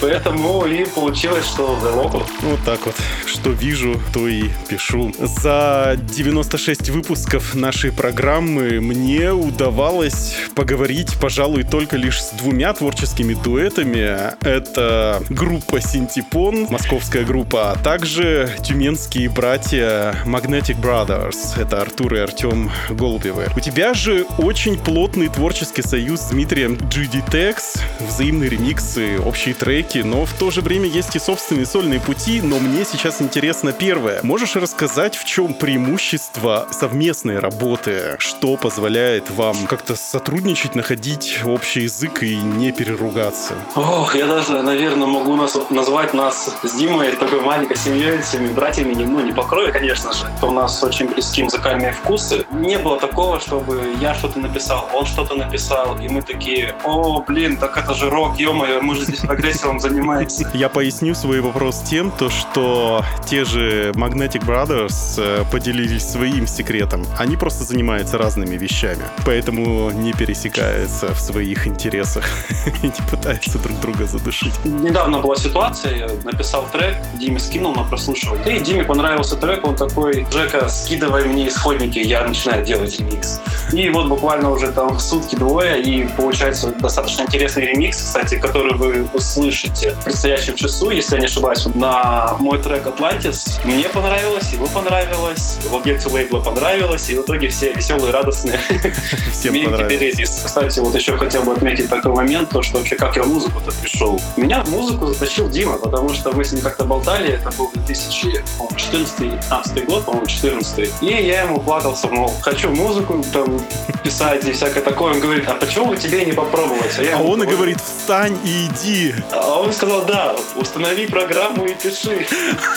Поэтому 0.00 0.64
и 0.66 0.84
получилось, 0.84 1.46
что 1.46 1.78
The 1.82 1.94
Local. 1.94 2.24
Вот 2.42 2.60
так 2.64 2.86
вот. 2.86 2.94
Что 3.26 3.50
вижу, 3.50 4.00
то 4.12 4.28
и 4.28 4.44
пишу. 4.68 5.12
За 5.18 5.96
96 5.96 6.90
выпусков 6.90 7.54
нашей 7.54 7.92
программы 7.92 8.80
мне 8.80 9.32
удавалось 9.32 10.36
поговорить, 10.54 11.16
пожалуй, 11.20 11.64
только 11.64 11.96
лишь 11.96 12.22
с 12.22 12.30
двумя 12.30 12.72
творческими 12.72 13.34
дуэтами. 13.34 14.34
Это 14.44 15.22
группа 15.30 15.80
Синтепон, 15.80 16.66
московская 16.70 17.24
группа, 17.24 17.72
а 17.72 17.76
также 17.76 18.50
тюменские 18.62 19.28
братья 19.28 20.14
Magnetic 20.24 20.80
Brothers. 20.80 21.60
Это 21.60 21.80
Артур 21.80 22.14
и 22.14 22.18
Артем 22.18 22.70
Голубевы. 22.90 23.48
У 23.56 23.60
тебя 23.60 23.94
же 23.94 24.26
очень 24.38 24.78
плотный 24.84 25.28
творческий 25.28 25.82
союз 25.82 26.20
с 26.20 26.30
Дмитрием 26.30 26.74
GD 26.74 27.24
Tex, 27.30 27.80
взаимные 28.00 28.50
ремиксы, 28.50 29.18
общие 29.20 29.54
треки, 29.54 29.98
но 29.98 30.24
в 30.24 30.32
то 30.32 30.50
же 30.50 30.60
время 30.60 30.88
есть 30.88 31.14
и 31.16 31.18
собственные 31.18 31.66
сольные 31.66 32.00
пути, 32.00 32.40
но 32.42 32.58
мне 32.58 32.84
сейчас 32.84 33.22
интересно 33.22 33.72
первое. 33.72 34.20
Можешь 34.22 34.56
рассказать, 34.56 35.16
в 35.16 35.24
чем 35.24 35.54
преимущество 35.54 36.66
совместной 36.70 37.38
работы? 37.38 38.16
Что 38.18 38.56
позволяет 38.56 39.30
вам 39.30 39.66
как-то 39.66 39.94
сотрудничать, 39.94 40.74
находить 40.74 41.40
общий 41.44 41.82
язык 41.82 42.22
и 42.22 42.36
не 42.36 42.72
переругаться? 42.72 43.54
Ох, 43.76 44.14
я 44.16 44.26
даже, 44.26 44.62
наверное, 44.62 45.06
могу 45.06 45.36
нас, 45.36 45.56
назвать 45.70 46.14
нас 46.14 46.54
с 46.62 46.72
Димой 46.74 47.12
такой 47.12 47.40
маленькой 47.40 47.76
семьей, 47.76 48.20
всеми 48.22 48.48
братьями, 48.48 48.94
ну, 48.94 49.20
не 49.20 49.32
по 49.32 49.42
крови, 49.44 49.70
конечно 49.70 50.12
же. 50.12 50.24
У 50.42 50.50
нас 50.50 50.82
очень 50.82 51.06
близкие 51.06 51.44
музыкальные 51.44 51.92
вкусы. 51.92 52.44
Не 52.50 52.78
было 52.78 52.98
такого, 52.98 53.38
чтобы 53.40 53.80
я 54.00 54.14
что-то 54.14 54.38
написал, 54.38 54.71
он 54.80 55.06
что-то 55.06 55.34
написал, 55.34 55.98
и 55.98 56.08
мы 56.08 56.22
такие, 56.22 56.74
о, 56.84 57.22
блин, 57.22 57.56
так 57.56 57.76
это 57.76 57.94
же 57.94 58.10
рок, 58.10 58.38
ё-моё, 58.38 58.80
мы 58.82 58.94
же 58.94 59.02
здесь 59.04 59.20
прогрессивом 59.20 59.80
занимаемся. 59.80 60.50
Я 60.54 60.68
поясню 60.68 61.14
свой 61.14 61.40
вопрос 61.40 61.82
тем, 61.82 62.10
то, 62.10 62.30
что 62.30 63.04
те 63.26 63.44
же 63.44 63.92
Magnetic 63.94 64.44
Brothers 64.44 65.14
э, 65.18 65.44
поделились 65.50 66.08
своим 66.08 66.46
секретом. 66.46 67.06
Они 67.18 67.36
просто 67.36 67.64
занимаются 67.64 68.18
разными 68.18 68.56
вещами, 68.56 69.04
поэтому 69.24 69.90
не 69.90 70.12
пересекаются 70.12 71.14
в 71.14 71.20
своих 71.20 71.66
интересах 71.66 72.24
и 72.82 72.86
не 72.86 73.10
пытаются 73.10 73.58
друг 73.58 73.80
друга 73.80 74.06
задушить. 74.06 74.52
Недавно 74.64 75.18
была 75.18 75.36
ситуация, 75.36 75.96
я 75.96 76.08
написал 76.24 76.66
трек, 76.72 76.96
Диме 77.14 77.38
скинул 77.38 77.74
на 77.74 77.84
прослушивание. 77.84 78.56
И 78.56 78.60
Диме 78.60 78.84
понравился 78.84 79.36
трек, 79.36 79.66
он 79.66 79.76
такой, 79.76 80.26
Жека, 80.32 80.68
скидывай 80.68 81.24
мне 81.24 81.48
исходники, 81.48 81.98
я 81.98 82.26
начинаю 82.26 82.64
делать 82.64 82.98
ремикс. 82.98 83.40
И 83.72 83.88
вот 83.90 84.08
буквально 84.08 84.50
уже 84.50 84.61
там 84.68 84.98
сутки 84.98 85.36
двое, 85.36 85.82
и 85.82 86.06
получается 86.16 86.72
достаточно 86.72 87.22
интересный 87.22 87.66
ремикс, 87.66 87.98
кстати, 87.98 88.38
который 88.38 88.74
вы 88.74 89.08
услышите 89.12 89.92
в 89.92 90.04
предстоящем 90.04 90.56
часу, 90.56 90.90
если 90.90 91.16
я 91.16 91.20
не 91.20 91.26
ошибаюсь, 91.26 91.66
на 91.74 92.36
мой 92.38 92.58
трек 92.58 92.86
Atlantis. 92.86 93.60
Мне 93.64 93.88
понравилось, 93.88 94.52
ему 94.52 94.66
понравилось, 94.66 95.58
в 95.68 95.74
объекте 95.74 96.08
лейбла 96.08 96.40
понравилось, 96.40 97.08
и 97.10 97.16
в 97.16 97.22
итоге 97.22 97.48
все 97.48 97.72
веселые, 97.72 98.12
радостные. 98.12 98.60
Всем 99.32 99.54
понравилось. 99.64 100.42
Кстати, 100.44 100.80
вот 100.80 100.94
еще 100.94 101.16
хотел 101.16 101.42
бы 101.42 101.52
отметить 101.52 101.88
такой 101.88 102.12
момент, 102.12 102.50
то, 102.50 102.62
что 102.62 102.78
вообще 102.78 102.96
как 102.96 103.16
я 103.16 103.24
музыку-то 103.24 103.72
пришел. 103.80 104.20
Меня 104.36 104.62
в 104.64 104.70
музыку 104.70 105.06
затащил 105.06 105.48
Дима, 105.48 105.78
потому 105.78 106.10
что 106.10 106.32
мы 106.32 106.44
с 106.44 106.52
ним 106.52 106.62
как-то 106.62 106.84
болтали, 106.84 107.32
это 107.32 107.50
был 107.56 107.70
2014-15 107.86 109.86
год, 109.86 110.04
по-моему, 110.04 110.26
14 110.26 110.90
И 111.00 111.06
я 111.06 111.42
ему 111.42 111.60
плакался, 111.60 112.08
мол, 112.08 112.32
хочу 112.40 112.70
музыку 112.70 113.24
там 113.32 113.60
писать 114.02 114.44
и 114.52 114.54
всякое 114.54 114.82
такое. 114.82 115.14
Он 115.14 115.20
говорит, 115.20 115.48
а 115.48 115.54
почему 115.54 115.86
бы 115.86 115.96
тебе 115.96 116.24
не 116.24 116.32
попробовать? 116.32 116.96
я 116.98 117.16
А 117.16 117.22
он 117.22 117.42
и 117.42 117.46
говорит, 117.46 117.78
встань 117.80 118.38
и 118.44 118.66
иди. 118.66 119.14
а 119.32 119.60
он 119.60 119.72
сказал, 119.72 120.04
да, 120.04 120.36
установи 120.56 121.06
программу 121.06 121.64
и 121.66 121.74
пиши. 121.74 122.26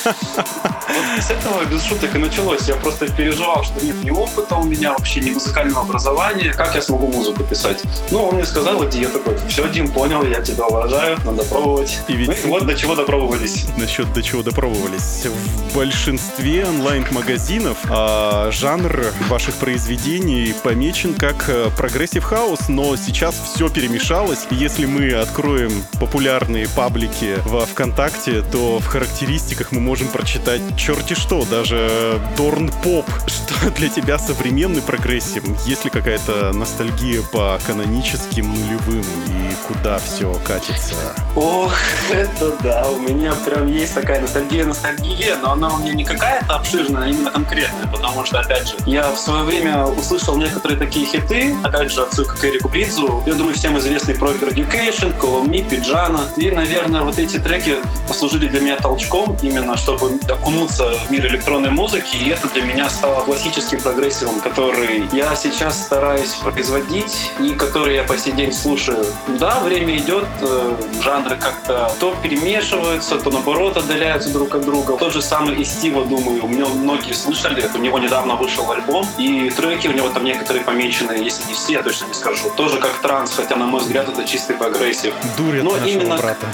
Вот 0.05 1.23
с 1.23 1.29
этого 1.31 1.65
без 1.65 1.83
шуток 1.83 2.15
и 2.15 2.17
началось. 2.17 2.67
Я 2.67 2.75
просто 2.75 3.11
переживал, 3.11 3.63
что 3.63 3.85
нет 3.85 4.01
ни 4.03 4.09
опыта 4.11 4.55
у 4.55 4.63
меня 4.63 4.91
вообще, 4.93 5.19
ни 5.19 5.31
музыкального 5.31 5.81
образования. 5.81 6.53
Как 6.53 6.73
я 6.75 6.81
смогу 6.81 7.07
музыку 7.07 7.43
писать? 7.43 7.81
Ну, 8.11 8.23
он 8.23 8.35
мне 8.35 8.45
сказал, 8.45 8.83
иди. 8.87 9.01
Я 9.01 9.09
такой, 9.09 9.37
все, 9.49 9.67
Дим, 9.69 9.89
понял, 9.91 10.23
я 10.23 10.41
тебя 10.41 10.65
уважаю, 10.67 11.17
надо 11.25 11.43
пробовать. 11.43 11.99
И 12.07 12.13
ведь- 12.13 12.27
Ну, 12.29 12.33
и 12.33 12.47
вот 12.49 12.65
до 12.65 12.75
чего 12.75 12.95
допробовались. 12.95 13.65
Насчет 13.77 14.11
до 14.13 14.23
чего 14.23 14.41
допробовались. 14.43 15.25
В 15.71 15.75
большинстве 15.75 16.65
онлайн-магазинов 16.65 17.77
а, 17.89 18.49
жанр 18.51 19.07
ваших 19.29 19.55
произведений 19.55 20.53
помечен 20.63 21.13
как 21.13 21.45
э, 21.49 21.64
progressive 21.69 22.23
house, 22.23 22.67
но 22.67 22.95
сейчас 22.95 23.35
все 23.53 23.69
перемешалось. 23.69 24.47
Если 24.51 24.85
мы 24.85 25.13
откроем 25.13 25.71
популярные 25.99 26.67
паблики 26.67 27.37
во 27.45 27.65
ВКонтакте, 27.65 28.41
то 28.41 28.79
в 28.79 28.85
характеристиках 28.85 29.71
мы 29.71 29.79
можем 29.79 30.07
прочитать 30.07 30.61
черти 30.77 31.13
что, 31.13 31.45
даже 31.45 32.19
Дорн 32.37 32.71
Поп. 32.83 33.05
Что 33.27 33.69
для 33.71 33.89
тебя 33.89 34.17
современный 34.17 34.81
прогрессив? 34.81 35.43
Есть 35.65 35.85
ли 35.85 35.91
какая-то 35.91 36.51
ностальгия 36.53 37.21
по 37.21 37.59
каноническим 37.65 38.47
нулевым 38.47 39.01
и 39.27 39.55
куда 39.67 39.99
все 39.99 40.33
катится? 40.43 40.95
Ох, 41.35 41.73
это 42.11 42.55
да, 42.61 42.87
у 42.89 42.99
меня 42.99 43.33
прям 43.33 43.67
есть 43.67 43.93
такая 43.93 44.21
ностальгия, 44.21 44.65
ностальгия, 44.65 45.37
но 45.37 45.51
она 45.53 45.73
у 45.73 45.77
меня 45.77 45.93
не 45.93 46.03
какая-то 46.03 46.55
обширная, 46.55 47.03
а 47.03 47.07
именно 47.07 47.31
конкретная, 47.31 47.87
потому 47.87 48.25
что, 48.25 48.39
опять 48.39 48.67
же, 48.67 48.75
я 48.85 49.11
в 49.11 49.17
свое 49.17 49.43
время 49.43 49.85
услышал 49.85 50.37
некоторые 50.37 50.77
такие 50.77 51.05
хиты, 51.05 51.54
опять 51.63 51.91
же, 51.91 52.01
отсылка 52.01 52.35
к 52.35 52.45
Эрику 52.45 52.69
Бридзу, 52.69 53.23
я 53.25 53.33
думаю, 53.33 53.55
всем 53.55 53.77
известный 53.77 54.13
Proper 54.15 54.53
Education, 54.53 55.17
Call 55.19 55.45
Me, 55.45 55.67
Пиджана, 55.67 56.21
и, 56.37 56.51
наверное, 56.51 57.01
вот 57.01 57.19
эти 57.19 57.37
треки 57.37 57.77
послужили 58.07 58.47
для 58.47 58.59
меня 58.59 58.77
толчком, 58.77 59.37
именно 59.41 59.77
чтобы 59.77 60.19
окунуться 60.29 60.91
в 61.07 61.11
мир 61.11 61.25
электронной 61.27 61.71
музыки, 61.71 62.15
и 62.17 62.29
это 62.29 62.47
для 62.49 62.63
меня 62.63 62.89
стало 62.89 63.23
классическим 63.23 63.79
прогрессивом, 63.79 64.39
который 64.39 65.03
я 65.11 65.35
сейчас 65.35 65.83
стараюсь 65.83 66.33
производить 66.43 67.31
и 67.39 67.53
который 67.53 67.95
я 67.95 68.03
по 68.03 68.17
сей 68.17 68.33
день 68.33 68.53
слушаю. 68.53 69.05
Да, 69.39 69.59
время 69.59 69.97
идет, 69.97 70.27
э, 70.41 70.75
жанры 71.03 71.37
как-то 71.37 71.91
то 71.99 72.15
перемешиваются, 72.21 73.17
то 73.19 73.29
наоборот 73.29 73.77
отдаляются 73.77 74.29
друг 74.31 74.55
от 74.55 74.65
друга. 74.65 74.97
Тот 74.97 75.13
же 75.13 75.21
самый 75.21 75.63
Стива, 75.65 76.05
думаю, 76.05 76.45
у 76.45 76.47
меня 76.47 76.65
многие 76.67 77.13
слышали, 77.13 77.67
у 77.73 77.77
него 77.77 77.99
недавно 77.99 78.35
вышел 78.35 78.69
альбом, 78.71 79.05
и 79.17 79.49
треки 79.49 79.87
у 79.87 79.93
него 79.93 80.09
там 80.09 80.23
некоторые 80.23 80.63
помечены, 80.63 81.13
если 81.13 81.44
не 81.47 81.53
все, 81.53 81.73
я 81.73 81.83
точно 81.83 82.05
не 82.05 82.13
скажу. 82.13 82.49
Тоже 82.55 82.79
как 82.79 82.93
транс, 83.01 83.33
хотя, 83.35 83.55
на 83.55 83.65
мой 83.65 83.81
взгляд, 83.81 84.09
это 84.09 84.25
чистый 84.25 84.55
прогрессив. 84.55 85.13
Дурят 85.37 85.63
Но 85.63 85.71
нашего 85.71 85.87
именно- 85.87 86.17
брата. 86.17 86.47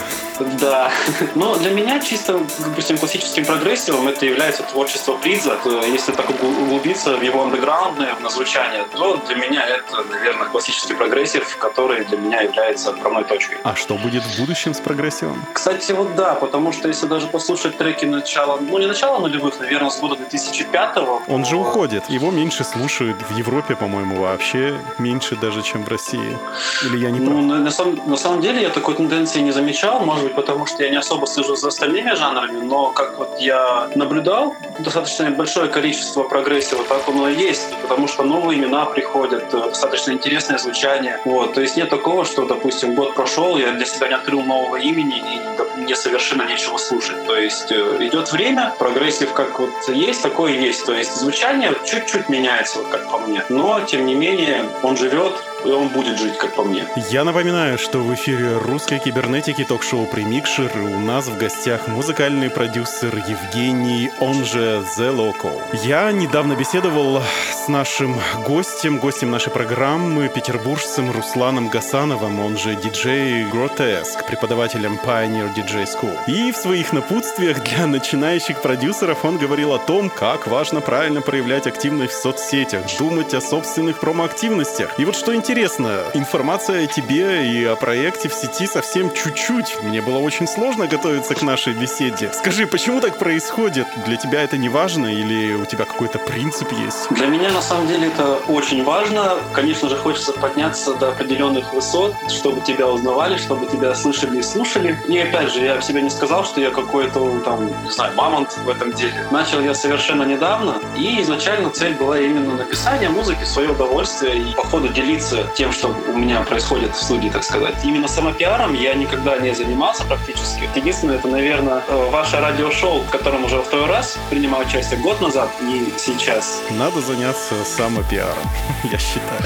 Да. 0.60 0.92
Но 1.36 1.56
для 1.56 1.72
меня 1.72 2.00
чисто, 2.00 2.40
допустим, 2.60 2.98
классическим 2.98 3.46
прогрессивом 3.46 4.08
это 4.08 4.26
является 4.26 4.64
творчество 4.64 5.14
Придза. 5.18 5.58
То 5.64 5.82
Если 5.86 6.12
так 6.12 6.30
угл- 6.30 6.62
углубиться 6.64 7.16
в 7.18 7.22
его 7.22 7.44
андеграундное 7.44 8.16
в 8.16 8.30
звучание, 8.32 8.86
то 8.92 9.18
для 9.28 9.36
меня 9.36 9.66
это, 9.68 10.04
наверное, 10.10 10.48
классический 10.48 10.94
прогрессив, 10.94 11.58
который 11.58 12.06
для 12.06 12.18
меня 12.18 12.42
является 12.42 12.90
отправной 12.90 13.24
точкой. 13.24 13.58
А 13.64 13.76
что 13.76 13.96
будет 13.96 14.24
в 14.24 14.40
будущем 14.40 14.74
с 14.74 14.80
прогрессивом? 14.80 15.44
Кстати, 15.54 15.92
вот 15.94 16.16
да, 16.16 16.36
потому 16.36 16.72
что 16.72 16.88
если 16.88 17.08
даже 17.08 17.28
послушать 17.28 17.78
треки 17.78 18.06
начала, 18.06 18.58
ну 18.60 18.78
не 18.78 18.86
начала 18.88 19.20
нулевых, 19.20 19.60
наверное, 19.60 19.90
с 19.90 20.00
года 20.00 20.16
2005 20.16 20.98
Он 21.28 21.46
же 21.46 21.56
уходит. 21.58 22.10
Его 22.10 22.32
меньше 22.32 22.64
слушают. 22.64 23.18
В 23.30 23.38
Европе, 23.38 23.76
по-моему, 23.76 24.22
вообще 24.22 24.76
меньше 25.00 25.36
даже, 25.36 25.62
чем 25.62 25.84
в 25.84 25.88
России. 25.90 26.38
Или 26.86 26.98
я 26.98 27.12
не 27.12 27.20
Ну, 27.20 27.26
прав? 27.32 27.44
на, 27.44 27.60
на 27.60 27.72
самом, 27.72 28.02
на 28.10 28.18
самом 28.18 28.42
деле 28.42 28.62
я 28.62 28.70
такой 28.70 28.96
тенденции 28.96 29.40
не 29.42 29.52
замечал, 29.52 30.00
может 30.02 30.24
быть, 30.26 30.31
потому 30.32 30.66
что 30.66 30.84
я 30.84 30.90
не 30.90 30.98
особо 30.98 31.28
слежу 31.28 31.56
за 31.56 31.68
остальными 31.68 32.16
жанрами, 32.16 32.62
но 32.62 32.92
как 32.92 33.18
вот 33.18 33.40
я 33.40 33.90
наблюдал 33.96 34.56
достаточно 34.80 35.30
большое 35.32 35.68
количество 35.70 36.24
прогрессива, 36.24 36.84
так 36.84 37.08
оно 37.08 37.30
и 37.30 37.36
есть, 37.36 37.74
потому 37.82 38.08
что 38.08 38.24
новые 38.24 38.60
имена 38.60 38.86
приходят, 38.86 39.54
э, 39.54 39.58
достаточно 39.58 40.12
интересное 40.12 40.58
звучание. 40.58 41.20
Вот, 41.26 41.54
то 41.54 41.62
есть 41.62 41.78
нет 41.78 41.90
такого, 41.90 42.26
что, 42.26 42.46
допустим, 42.46 42.96
год 42.96 43.14
прошел, 43.14 43.58
я 43.58 43.72
для 43.72 43.86
себя 43.86 44.08
не 44.08 44.16
открыл 44.16 44.42
нового 44.42 44.78
имени 44.78 45.18
и 45.18 45.58
да, 45.58 45.66
мне 45.82 45.96
совершенно 45.96 46.44
нечего 46.44 46.78
слушать. 46.78 47.26
То 47.26 47.36
есть 47.36 47.72
э, 47.72 47.98
идет 48.08 48.32
время, 48.32 48.74
прогрессив 48.78 49.34
как 49.34 49.60
вот 49.60 49.72
есть, 49.90 50.22
такое 50.22 50.54
и 50.54 50.62
есть. 50.62 50.86
То 50.86 50.94
есть 50.94 51.16
звучание 51.16 51.74
чуть-чуть 51.86 52.30
меняется, 52.30 52.80
вот 52.80 52.88
как 52.88 53.10
по 53.10 53.18
мне. 53.18 53.44
Но, 53.50 53.82
тем 53.82 54.06
не 54.06 54.16
менее, 54.16 54.66
он 54.84 54.98
живет, 54.98 55.34
и 55.66 55.70
он 55.70 55.90
будет 55.90 56.18
жить, 56.20 56.38
как 56.38 56.56
по 56.56 56.64
мне. 56.64 56.86
Я 57.10 57.24
напоминаю, 57.24 57.78
что 57.78 58.00
в 58.00 58.14
эфире 58.14 58.58
русской 58.58 59.00
кибернетики 59.00 59.64
ток-шоу 59.64 60.06
«Примикшер» 60.06 60.72
у 60.78 61.00
нас 61.00 61.28
в 61.28 61.38
гостях 61.38 61.88
музыкальный 61.88 62.50
продюсер 62.50 63.16
Евгений, 63.16 64.12
он 64.20 64.46
же 64.46 64.84
The 64.98 65.16
Loco. 65.16 65.52
Я 65.84 66.12
недавно 66.12 66.54
беседовал 66.54 67.22
с 67.54 67.68
нашим 67.68 68.16
гостем, 68.46 68.98
гостем 68.98 69.32
нашей 69.32 69.52
программы, 69.52 70.30
петербуржцем 70.30 71.12
Русланом 71.12 71.70
Гасановым, 71.70 72.40
он 72.40 72.58
же 72.58 72.76
диджей 72.76 73.44
Grotesque, 73.44 74.26
преподавателем 74.28 75.00
Pioneer 75.04 75.54
DJ 75.56 75.71
School. 75.80 76.18
И 76.28 76.52
в 76.52 76.58
своих 76.58 76.94
напутствиях 76.94 77.64
для 77.64 77.88
начинающих 77.88 78.62
продюсеров 78.62 79.26
он 79.26 79.38
говорил 79.38 79.74
о 79.74 79.80
том, 79.80 80.10
как 80.10 80.48
важно 80.48 80.82
правильно 80.82 81.22
проявлять 81.22 81.68
активность 81.68 82.14
в 82.14 82.22
соцсетях, 82.22 82.84
думать 83.00 83.34
о 83.34 83.42
собственных 83.42 84.00
промо-активностях. 84.00 85.00
И 85.00 85.06
вот 85.06 85.16
что 85.16 85.34
интересно, 85.36 86.04
информация 86.14 86.84
о 86.84 86.88
тебе 86.88 87.48
и 87.48 87.64
о 87.66 87.76
проекте 87.76 88.30
в 88.30 88.34
сети 88.34 88.68
совсем 88.68 89.14
чуть-чуть. 89.14 89.82
Мне 89.84 90.02
было 90.02 90.20
очень 90.20 90.48
сложно 90.48 90.88
готовиться 90.88 91.36
к 91.36 91.42
нашей 91.42 91.74
беседе. 91.74 92.32
Скажи, 92.34 92.68
почему 92.68 93.00
так 93.02 93.18
происходит? 93.18 93.88
Для 94.06 94.18
тебя 94.18 94.44
это 94.44 94.58
не 94.58 94.70
важно 94.70 95.08
или 95.08 95.54
у 95.54 95.66
тебя 95.66 95.86
какой-то 95.86 96.20
принцип 96.20 96.72
есть? 96.72 97.10
Для 97.12 97.28
меня 97.28 97.52
на 97.52 97.62
самом 97.62 97.88
деле 97.88 98.08
это 98.08 98.36
очень 98.48 98.84
важно. 98.84 99.38
Конечно 99.54 99.90
же, 99.90 99.98
хочется 99.98 100.34
подняться 100.34 100.94
до 100.96 101.10
определенных 101.10 101.74
высот, 101.74 102.14
чтобы 102.30 102.62
тебя 102.62 102.88
узнавали, 102.88 103.38
чтобы 103.38 103.66
тебя 103.68 103.96
слышали 103.96 104.40
и 104.40 104.44
слушали. 104.44 105.00
И 105.08 105.18
опять 105.18 105.54
же, 105.54 105.61
я 105.64 105.80
в 105.80 105.84
себе 105.84 106.02
не 106.02 106.10
сказал, 106.10 106.46
что 106.46 106.62
я 106.62 106.72
какой-то 106.72 107.40
там, 107.42 107.66
не 107.84 107.92
знаю, 107.92 108.14
мамонт 108.16 108.58
в 108.58 108.70
этом 108.70 108.94
деле. 108.94 109.26
Начал 109.32 109.62
я 109.62 109.74
совершенно 109.74 110.24
недавно, 110.24 110.76
и 110.98 111.22
изначально 111.22 111.70
цель 111.70 111.94
была 111.94 112.20
именно 112.20 112.56
написание 112.56 113.10
музыки 113.10 113.44
свое 113.44 113.70
удовольствие 113.70 114.38
и 114.38 114.54
по 114.56 114.64
ходу 114.64 114.88
делиться 114.90 115.46
тем, 115.56 115.72
что 115.72 115.96
у 116.08 116.18
меня 116.18 116.42
происходит 116.42 116.96
в 116.96 117.02
студии, 117.02 117.30
так 117.30 117.44
сказать. 117.44 117.76
Именно 117.84 118.08
самопиаром 118.08 118.74
я 118.74 118.94
никогда 118.94 119.38
не 119.38 119.54
занимался 119.54 120.04
практически. 120.06 120.70
Единственное, 120.76 121.18
это, 121.18 121.28
наверное, 121.28 121.84
э, 121.88 122.10
ваше 122.10 122.40
радиошоу, 122.40 123.02
в 123.02 123.10
котором 123.10 123.46
уже 123.46 123.62
второй 123.62 123.88
раз 123.88 124.18
принимал 124.30 124.62
участие 124.62 125.00
год 125.00 125.22
назад 125.22 125.50
и 125.62 125.94
сейчас. 125.98 126.62
Надо 126.72 127.02
заняться 127.02 127.56
самопиаром, 127.66 128.50
я 128.84 128.98
считаю. 128.98 129.42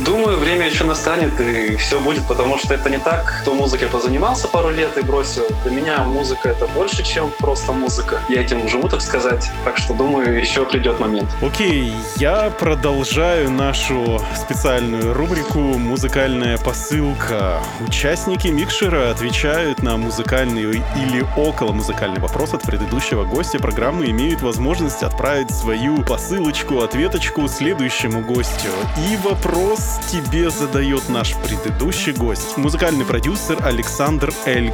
Думаю, 0.00 0.38
время 0.38 0.66
еще 0.66 0.84
настанет, 0.84 1.40
и 1.40 1.76
все 1.76 2.00
будет, 2.00 2.26
потому 2.26 2.58
что 2.58 2.74
это 2.74 2.90
не 2.90 2.98
так. 2.98 3.40
Кто 3.42 3.54
музыкой 3.54 3.88
позанимался 3.88 4.48
пару 4.48 4.70
лет 4.70 4.96
и 4.98 5.02
бросил. 5.02 5.31
Для 5.64 5.72
меня 5.72 6.04
музыка— 6.04 6.48
это 6.50 6.66
больше, 6.68 7.02
чем 7.02 7.30
просто 7.38 7.72
музыка. 7.72 8.20
Я 8.28 8.42
этим 8.42 8.68
живу, 8.68 8.88
так 8.88 9.00
сказать. 9.00 9.50
Так 9.64 9.78
что, 9.78 9.94
думаю, 9.94 10.38
еще 10.38 10.64
придет 10.64 11.00
момент. 11.00 11.28
Окей, 11.40 11.94
я 12.16 12.50
продолжаю 12.50 13.50
нашу 13.50 14.20
специальную 14.36 15.14
рубрику 15.14 15.58
«Музыкальная 15.58 16.58
посылка». 16.58 17.60
Участники 17.86 18.48
микшера 18.48 19.10
отвечают 19.10 19.82
на 19.82 19.96
музыкальный 19.96 20.62
или 20.62 21.24
около 21.36 21.72
музыкальный 21.72 22.20
вопрос 22.20 22.54
от 22.54 22.62
предыдущего 22.62 23.24
гостя 23.24 23.58
программы, 23.58 24.06
имеют 24.10 24.42
возможность 24.42 25.02
отправить 25.02 25.50
свою 25.50 26.02
посылочку, 26.02 26.80
ответочку 26.82 27.48
следующему 27.48 28.20
гостю. 28.20 28.68
И 29.10 29.16
вопрос 29.16 30.00
тебе 30.10 30.50
задает 30.50 31.08
наш 31.08 31.34
предыдущий 31.36 32.12
гость, 32.12 32.56
музыкальный 32.56 33.04
продюсер 33.04 33.58
Александр 33.64 34.32
Эль 34.46 34.72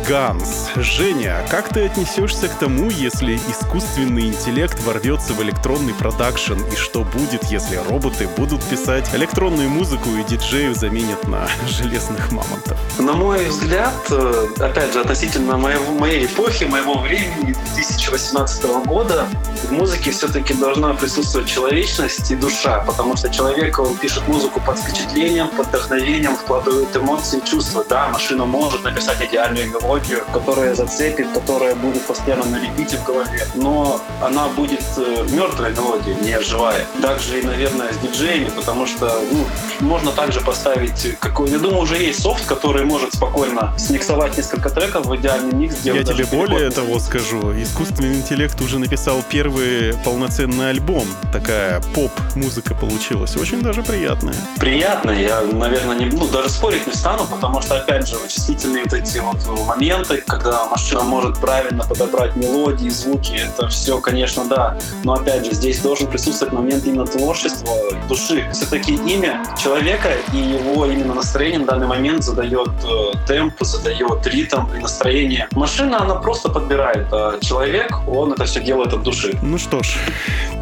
Ганс. 0.49 0.70
Женя, 0.76 1.44
как 1.51 1.68
ты 1.68 1.86
отнесешься 1.86 2.49
к 2.49 2.55
тому, 2.59 2.90
если 2.90 3.36
искусственный 3.36 4.28
интеллект 4.28 4.80
ворвется 4.84 5.32
в 5.32 5.42
электронный 5.42 5.94
продакшн, 5.94 6.55
и 6.72 6.76
что 6.76 7.05
будет, 7.05 7.44
если 7.44 7.76
роботы 7.88 8.28
будут 8.36 8.62
писать 8.64 9.09
электронную 9.14 9.68
музыку 9.68 10.11
и 10.11 10.24
диджею 10.24 10.74
заменят 10.74 11.26
на 11.26 11.49
железных 11.66 12.30
мамонтов? 12.32 12.78
На 12.99 13.12
мой 13.12 13.46
взгляд, 13.46 13.94
э, 14.11 14.49
опять 14.59 14.92
же, 14.92 15.01
относительно 15.01 15.57
моего, 15.57 15.92
моей 15.92 16.26
эпохи, 16.26 16.64
моего 16.64 16.99
времени, 16.99 17.55
2018 17.74 18.84
года, 18.86 19.26
в 19.64 19.72
музыке 19.72 20.11
все-таки 20.11 20.55
должна 20.55 20.94
присутствовать 20.94 21.49
человечность 21.49 22.30
и 22.30 22.36
душа, 22.36 22.80
потому 22.80 23.16
что 23.16 23.28
человек, 23.30 23.78
он 23.78 23.96
пишет 23.96 24.26
музыку 24.28 24.61
под 24.61 24.78
впечатлением, 24.78 25.49
под 25.49 25.68
вдохновением, 25.68 26.36
вкладывает 26.36 26.96
эмоции, 26.96 27.40
чувства. 27.40 27.84
Да, 27.88 28.09
машина 28.09 28.44
может 28.44 28.84
написать 28.84 29.20
идеальную 29.22 29.68
мелодию, 29.68 30.24
которая 30.39 30.74
зацепит, 30.74 31.26
которая 31.32 31.74
будет 31.74 32.03
постоянно 32.03 32.45
на 32.45 32.62
репите 32.62 32.97
в 32.97 33.05
голове, 33.05 33.43
но 33.55 34.01
она 34.22 34.49
будет 34.49 34.84
э, 34.97 35.26
мертвой 35.30 35.72
мелодией, 35.72 36.16
не 36.22 36.41
живая. 36.41 36.86
Также 37.03 37.41
и, 37.41 37.43
наверное, 37.43 37.93
с 37.93 37.97
диджеями, 37.99 38.51
потому 38.55 38.86
что 38.86 39.20
ну, 39.32 39.45
можно 39.80 40.12
также 40.12 40.41
поставить 40.41 41.18
какой... 41.18 41.51
Я 41.51 41.59
думаю, 41.59 41.82
уже 41.82 41.97
есть 41.97 42.22
софт, 42.22 42.47
который 42.47 42.84
может 42.84 43.14
спокойно 43.14 43.74
смиксовать 43.78 44.36
несколько 44.36 44.70
треков 44.70 45.07
в 45.07 45.16
идеальный 45.16 45.55
микс. 45.55 45.76
Я 45.84 46.05
тебе 46.05 46.24
более 46.24 46.70
того 46.70 46.99
скажу. 47.01 47.53
Искусственный 47.61 48.14
интеллект 48.14 48.61
уже 48.61 48.78
написал 48.78 49.22
первый 49.28 49.95
полноценный 50.05 50.70
альбом. 50.70 51.07
Такая 51.32 51.80
поп-музыка 51.95 52.74
получилась. 52.74 53.36
Очень 53.36 53.62
даже 53.62 53.82
приятная. 53.82 54.34
Приятно, 54.59 55.11
я, 55.11 55.43
наверное, 55.43 55.97
не, 55.97 56.07
ну, 56.07 56.28
даже 56.28 56.49
спорить 56.49 56.86
не 56.86 56.93
стану, 56.93 57.26
потому 57.28 57.61
что, 57.62 57.76
опять 57.76 58.07
же, 58.07 58.16
вычислительные 58.18 58.84
вот 58.84 58.93
эти 58.93 59.18
вот 59.18 59.66
моменты, 59.66 60.22
когда 60.29 60.66
машина 60.66 61.03
может 61.03 61.39
правильно 61.39 61.85
подобрать 61.85 62.37
мелодии, 62.37 62.89
звуки, 62.89 63.35
это 63.35 63.68
все, 63.68 64.01
конечно, 64.01 64.45
да. 64.45 64.79
Но, 65.05 65.14
опять 65.14 65.47
же, 65.47 65.53
здесь 65.53 65.81
должен 65.81 66.07
присутствовать 66.07 66.53
момент 66.55 66.87
именно 66.87 67.07
творчества, 67.07 67.72
души. 68.09 68.49
Все-таки 68.53 68.95
имя 68.95 69.43
человека 69.61 70.11
и 70.33 70.37
его 70.37 70.87
именно 70.87 71.14
настроение 71.14 71.61
на 71.61 71.66
данный 71.66 71.87
момент 71.87 72.22
задает 72.22 72.70
э, 72.85 73.26
темп, 73.26 73.55
задает 73.61 74.26
ритм 74.26 74.66
и 74.76 74.79
настроение. 74.79 75.49
Машина, 75.53 76.03
она 76.03 76.16
просто 76.16 76.49
подбирает, 76.51 77.07
а 77.12 77.39
человек, 77.41 77.91
он 78.07 78.33
это 78.33 78.45
все 78.45 78.61
делает 78.61 78.93
от 78.93 79.03
души. 79.03 79.39
Ну 79.43 79.59
что 79.59 79.83
ж, 79.83 79.97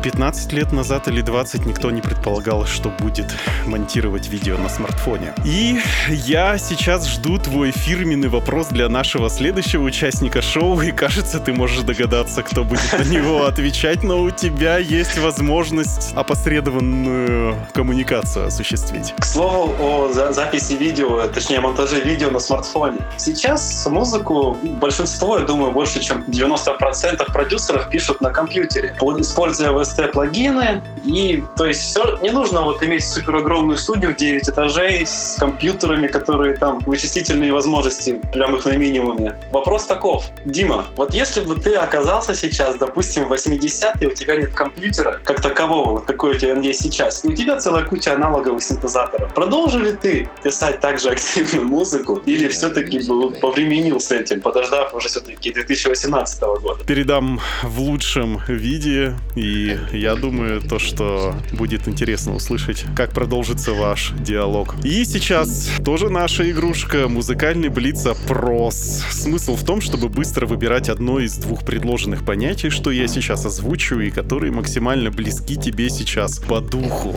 15 0.03 0.53
лет 0.53 0.73
назад 0.73 1.09
или 1.09 1.21
20 1.21 1.67
никто 1.67 1.91
не 1.91 2.01
предполагал, 2.01 2.67
что 2.67 2.91
будет 2.91 3.35
монтировать 3.67 4.29
видео 4.29 4.57
на 4.59 4.69
смартфоне. 4.69 5.35
И 5.45 5.81
я 6.09 6.59
сейчас 6.59 7.09
жду 7.09 7.39
твой 7.39 7.73
фирменный 7.73 8.29
вопрос 8.29 8.69
для 8.69 8.89
нашего 8.89 9.29
следующего 9.29 9.56
участника 9.57 10.43
шоу, 10.43 10.81
и 10.81 10.93
кажется, 10.93 11.41
ты 11.41 11.53
можешь 11.53 11.83
догадаться, 11.83 12.43
кто 12.43 12.65
будет 12.65 12.93
на 12.93 13.05
него 13.05 13.45
отвечать, 13.47 14.03
но 14.03 14.21
у 14.21 14.31
тебя 14.31 14.79
есть 14.79 15.19
возможность 15.19 16.13
опосредованную 16.15 17.57
коммуникацию 17.73 18.47
осуществить. 18.47 19.15
К 19.19 19.25
слову 19.25 19.75
о 19.81 20.13
за- 20.13 20.33
записи 20.33 20.75
видео, 20.75 21.27
точнее 21.29 21.61
монтаже 21.61 22.01
видео 22.01 22.31
на 22.31 22.39
смартфоне. 22.39 22.99
Сейчас 23.17 23.87
музыку 23.91 24.57
большинство, 24.63 25.39
я 25.39 25.45
думаю, 25.45 25.73
больше 25.73 26.01
чем 26.01 26.25
90% 26.27 27.25
продюсеров 27.33 27.89
пишут 27.89 28.21
на 28.21 28.31
компьютере, 28.31 28.95
используя 29.19 29.71
VST-плагины. 29.71 30.83
И 31.05 31.43
то 31.57 31.67
есть 31.67 31.81
все, 31.81 32.19
не 32.23 32.31
нужно 32.31 32.63
вот 32.63 32.83
иметь 32.83 33.05
супер 33.05 33.37
огромную 33.37 33.79
студию 33.79 34.15
в 34.15 34.17
9 34.17 34.49
этажей 34.49 35.07
с 35.07 35.37
компьютерами, 35.39 36.07
которые 36.07 36.57
там 36.57 36.81
вычислительные 36.81 37.53
возможности 37.53 38.21
прям 38.33 38.57
их 38.57 38.65
на 38.65 38.77
минимуме. 38.77 39.35
Вопрос 39.53 39.87
таков. 39.87 40.27
Дима, 40.45 40.87
вот 40.97 41.15
если 41.15 41.41
бы 41.41 41.55
ты 41.55 41.75
оказался 41.75 42.35
сейчас, 42.35 42.77
допустим, 42.77 43.29
в 43.29 43.33
80-е, 43.33 44.09
у 44.09 44.15
тебя 44.15 44.37
нет 44.37 44.53
компьютера 44.53 45.21
как 45.25 45.41
такового, 45.41 45.93
вот 45.93 46.07
такой 46.07 46.37
у 46.37 46.39
тебя 46.39 46.53
он 46.53 46.61
есть 46.61 46.83
сейчас, 46.83 47.25
у 47.25 47.33
тебя 47.33 47.59
целая 47.59 47.85
куча 47.85 48.15
аналоговых 48.15 48.63
синтезаторов. 48.63 49.33
Продолжил 49.35 49.81
ли 49.81 49.93
ты 49.93 50.29
писать 50.43 50.81
также 50.81 51.11
активную 51.11 51.67
музыку 51.67 52.23
или 52.27 52.49
все-таки 52.49 53.01
повременил 53.41 54.01
с 54.01 54.11
этим, 54.11 54.41
подождав 54.41 54.95
уже 54.95 55.09
все-таки 55.09 55.53
2018 55.53 56.41
года? 56.41 56.85
Передам 56.85 57.41
в 57.63 57.81
лучшем 57.81 58.41
виде, 58.49 59.17
и 59.37 59.79
я 59.93 60.17
думаю, 60.17 60.61
то, 60.61 60.79
что 60.79 61.35
будет 61.53 61.89
интересно 61.89 62.35
услышать, 62.35 62.85
как 62.97 63.13
продолжится 63.13 63.73
ваш 63.73 64.13
диалог. 64.19 64.75
И 64.85 65.05
сейчас 65.05 65.71
тоже 65.85 66.11
наша 66.11 66.51
игрушка 66.51 67.09
«Музыкальный 67.09 67.69
блиц-опрос». 67.69 69.05
Смысл 69.37 69.55
в 69.57 69.67
том, 69.67 69.83
чтобы 69.83 70.09
быстро 70.09 70.47
выбирать 70.47 70.89
одно 70.89 71.21
из 71.21 71.37
двух 71.37 71.63
предложенных 71.63 72.25
понятий, 72.25 72.71
что 72.71 72.91
я 72.91 73.07
сейчас 73.07 73.45
озвучу, 73.45 74.01
и 74.01 74.11
которые 74.11 74.51
максимально 74.51 75.11
близки 75.11 75.57
тебе 75.59 75.91
сейчас 75.91 76.39
по 76.39 76.63
духу. 76.63 77.15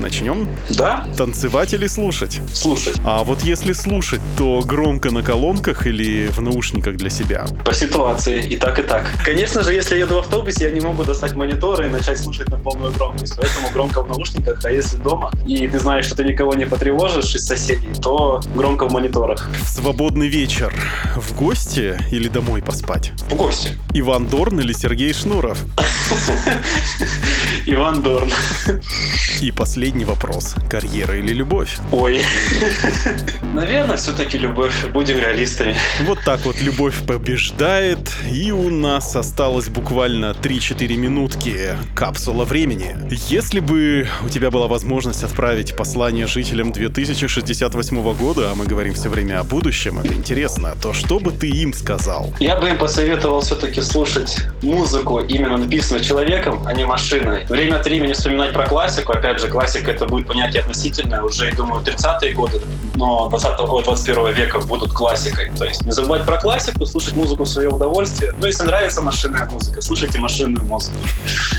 Начнем? 0.00 0.48
Да? 0.70 1.06
Танцевать 1.16 1.72
или 1.72 1.86
слушать? 1.86 2.40
Слушай, 2.52 2.94
А 3.04 3.22
вот 3.22 3.42
если 3.42 3.72
слушать, 3.72 4.20
то 4.36 4.62
громко 4.62 5.12
на 5.12 5.22
колонках 5.22 5.86
или 5.86 6.26
в 6.26 6.40
наушниках 6.40 6.96
для 6.96 7.08
себя? 7.08 7.46
по 7.64 7.72
ситуации 7.72 8.44
и 8.44 8.56
так, 8.56 8.80
и 8.80 8.82
так. 8.82 9.06
Конечно 9.24 9.62
же, 9.62 9.72
если 9.72 9.96
еду 9.96 10.16
в 10.16 10.18
автобусе, 10.18 10.64
я 10.64 10.70
не 10.72 10.80
могу 10.80 11.04
достать 11.04 11.34
монитор 11.34 11.82
и 11.84 11.88
начать 11.88 12.18
слушать 12.18 12.48
на 12.48 12.58
полную 12.58 12.92
громкость, 12.92 13.36
поэтому 13.36 13.70
громко 13.72 14.02
в 14.02 14.08
наушниках, 14.08 14.64
а 14.64 14.72
если 14.72 14.96
дома, 14.96 15.30
и 15.46 15.68
ты 15.68 15.78
знаешь, 15.78 16.06
что 16.06 16.16
ты 16.16 16.24
никого 16.24 16.54
не 16.54 16.66
потревожишь 16.66 17.32
из 17.36 17.46
соседей, 17.46 17.92
то 18.02 18.40
громко 18.56 18.88
в 18.88 18.92
мониторах. 18.92 19.48
Свободный 19.64 20.26
вечер 20.26 20.74
в 21.14 21.36
гости 21.36 21.59
или 22.10 22.28
домой 22.28 22.62
поспать? 22.62 23.12
В 23.28 23.34
гости. 23.34 23.76
Иван 23.92 24.26
Дорн 24.26 24.60
или 24.60 24.72
Сергей 24.72 25.12
Шнуров? 25.12 25.58
Иван 27.66 28.02
Дорн. 28.02 28.30
И 29.40 29.52
последний 29.52 30.04
вопрос. 30.04 30.54
Карьера 30.70 31.18
или 31.18 31.32
любовь? 31.32 31.78
Ой. 31.92 32.22
Наверное, 33.54 33.96
все-таки 33.96 34.38
любовь. 34.38 34.72
Будем 34.92 35.18
реалистами. 35.18 35.76
Вот 36.06 36.20
так 36.24 36.44
вот 36.46 36.60
любовь 36.60 36.94
побеждает, 37.06 38.10
и 38.30 38.52
у 38.52 38.70
нас 38.70 39.14
осталось 39.14 39.68
буквально 39.68 40.32
3-4 40.32 40.96
минутки 40.96 41.76
капсула 41.94 42.44
времени. 42.44 42.96
Если 43.28 43.60
бы 43.60 44.08
у 44.24 44.28
тебя 44.28 44.50
была 44.50 44.66
возможность 44.66 45.24
отправить 45.24 45.76
послание 45.76 46.26
жителям 46.26 46.72
2068 46.72 48.14
года, 48.14 48.50
а 48.50 48.54
мы 48.54 48.66
говорим 48.66 48.94
все 48.94 49.10
время 49.10 49.40
о 49.40 49.44
будущем, 49.44 49.98
это 49.98 50.14
интересно, 50.14 50.74
то 50.80 50.92
что 50.92 51.20
бы 51.20 51.32
ты 51.40 51.48
им 51.48 51.72
сказал? 51.72 52.32
Я 52.38 52.56
бы 52.56 52.68
им 52.68 52.78
посоветовал 52.78 53.40
все-таки 53.40 53.80
слушать 53.80 54.36
музыку, 54.62 55.20
именно 55.20 55.56
написанную 55.56 56.04
человеком, 56.04 56.62
а 56.66 56.74
не 56.74 56.84
машиной. 56.84 57.46
Время 57.46 57.76
от 57.76 57.86
времени 57.86 58.12
вспоминать 58.12 58.52
про 58.52 58.66
классику. 58.66 59.12
Опять 59.12 59.40
же, 59.40 59.48
классика 59.48 59.90
это 59.90 60.06
будет 60.06 60.26
понятие 60.26 60.60
относительное. 60.60 61.22
Уже, 61.22 61.46
я 61.46 61.52
думаю, 61.52 61.82
30-е 61.82 62.34
годы, 62.34 62.60
но 62.94 63.30
20-го, 63.32 63.82
21 63.82 64.34
века 64.34 64.58
будут 64.60 64.92
классикой. 64.92 65.50
То 65.58 65.64
есть 65.64 65.82
не 65.84 65.92
забывать 65.92 66.26
про 66.26 66.38
классику, 66.38 66.84
слушать 66.84 67.14
музыку 67.14 67.44
в 67.44 67.48
свое 67.48 67.70
удовольствие. 67.70 68.34
Ну, 68.38 68.46
если 68.46 68.64
нравится 68.64 69.00
машинная 69.00 69.48
музыка, 69.50 69.80
слушайте 69.80 70.18
машинную 70.18 70.64
музыку. 70.66 70.98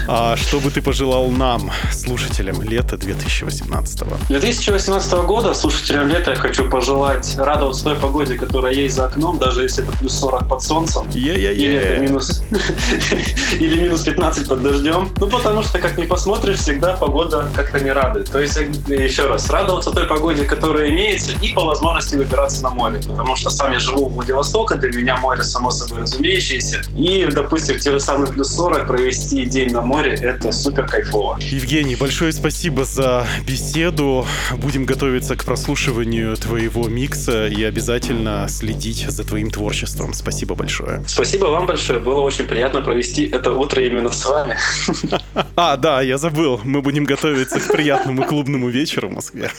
А 0.08 0.36
что 0.38 0.60
бы 0.60 0.70
ты 0.70 0.82
пожелал 0.82 1.30
нам, 1.30 1.72
слушателям 1.92 2.62
лета 2.62 2.98
2018 2.98 4.02
2018 4.30 5.14
года 5.26 5.54
слушателям 5.54 6.08
лета 6.08 6.32
я 6.32 6.38
хочу 6.38 6.70
пожелать 6.70 7.36
радоваться 7.38 7.84
той 7.84 7.96
погоде, 7.96 8.36
которая 8.36 8.74
есть 8.74 8.96
за 8.96 9.06
окном, 9.06 9.38
даже 9.38 9.64
если 9.64 9.71
это 9.80 9.92
плюс 9.98 10.14
40 10.20 10.48
под 10.48 10.62
солнцем. 10.64 11.10
Или 11.14 11.76
это 11.76 12.02
минус... 12.02 12.44
Или 13.60 13.82
минус 13.82 14.04
15 14.04 14.48
под 14.48 14.62
дождем. 14.62 15.10
Ну, 15.18 15.28
потому 15.28 15.64
что, 15.64 15.80
как 15.80 15.98
ни 15.98 16.06
посмотришь, 16.06 16.60
всегда 16.60 16.96
погода 16.96 17.50
как-то 17.56 17.80
не 17.80 17.92
радует. 17.92 18.30
То 18.32 18.40
есть, 18.40 18.58
еще 18.88 19.28
раз, 19.28 19.50
радоваться 19.50 19.92
той 19.92 20.06
погоде, 20.08 20.44
которая 20.44 20.90
имеется, 20.90 21.32
и 21.42 21.54
по 21.54 21.66
возможности 21.66 22.16
выбираться 22.16 22.64
на 22.64 22.70
море. 22.70 23.00
Потому 23.06 23.36
что 23.36 23.50
сам 23.50 23.72
я 23.72 23.80
живу 23.80 24.10
в 24.10 24.14
Владивостоке, 24.14 24.76
для 24.76 24.92
меня 24.92 25.18
море 25.18 25.44
само 25.44 25.72
собой 25.72 26.02
разумеющееся. 26.02 26.84
И, 26.96 27.28
допустим, 27.32 27.80
те 27.80 27.92
же 27.92 28.00
самые 28.00 28.32
плюс 28.32 28.54
40 28.56 28.88
провести 28.88 29.46
день 29.46 29.72
на 29.72 29.82
море— 29.82 30.14
это 30.22 30.52
супер 30.52 30.88
кайфово. 30.88 31.38
Евгений, 31.40 31.96
большое 31.96 32.32
спасибо 32.32 32.86
за 32.86 33.26
беседу. 33.46 34.26
Будем 34.58 34.86
готовиться 34.86 35.36
к 35.36 35.46
прослушиванию 35.46 36.36
твоего 36.38 36.88
микса 36.88 37.48
и 37.48 37.64
обязательно 37.64 38.48
следить 38.50 39.06
за 39.10 39.24
твоим 39.24 39.52
творчеством. 39.62 40.14
Спасибо 40.14 40.56
большое. 40.56 41.04
Спасибо 41.08 41.46
вам 41.46 41.68
большое, 41.68 42.00
было 42.00 42.22
очень 42.22 42.46
приятно 42.46 42.82
провести 42.82 43.28
это 43.28 43.52
утро 43.52 43.86
именно 43.86 44.10
с 44.10 44.26
вами. 44.26 44.58
А, 45.56 45.78
да, 45.78 46.02
я 46.02 46.18
забыл. 46.18 46.60
Мы 46.64 46.82
будем 46.82 47.04
готовиться 47.04 47.60
к 47.60 47.68
приятному 47.72 48.24
клубному 48.24 48.70
вечеру 48.70 49.10
в 49.10 49.14
Москве. 49.14 49.52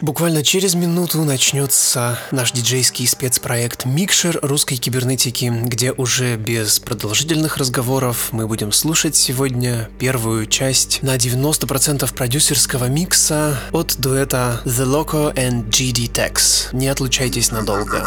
Буквально 0.00 0.42
через 0.42 0.74
минуту 0.74 1.22
начнется 1.24 2.18
наш 2.30 2.52
диджейский 2.52 3.06
спецпроект 3.06 3.84
«Микшер 3.84 4.38
русской 4.42 4.76
кибернетики», 4.76 5.52
где 5.64 5.92
уже 5.92 6.36
без 6.36 6.80
продолжительных 6.80 7.58
разговоров 7.58 8.28
мы 8.32 8.46
будем 8.46 8.72
слушать 8.72 9.14
сегодня 9.16 9.90
первую 9.98 10.46
часть 10.46 11.02
на 11.02 11.16
90% 11.16 12.14
продюсерского 12.14 12.86
микса 12.86 13.58
от 13.72 13.96
дуэта 13.98 14.62
The 14.64 14.86
Loco 14.86 15.34
and 15.34 15.68
GD 15.68 16.10
Tex. 16.10 16.68
Не 16.72 16.88
отлучайтесь 16.88 17.50
надолго. 17.50 18.06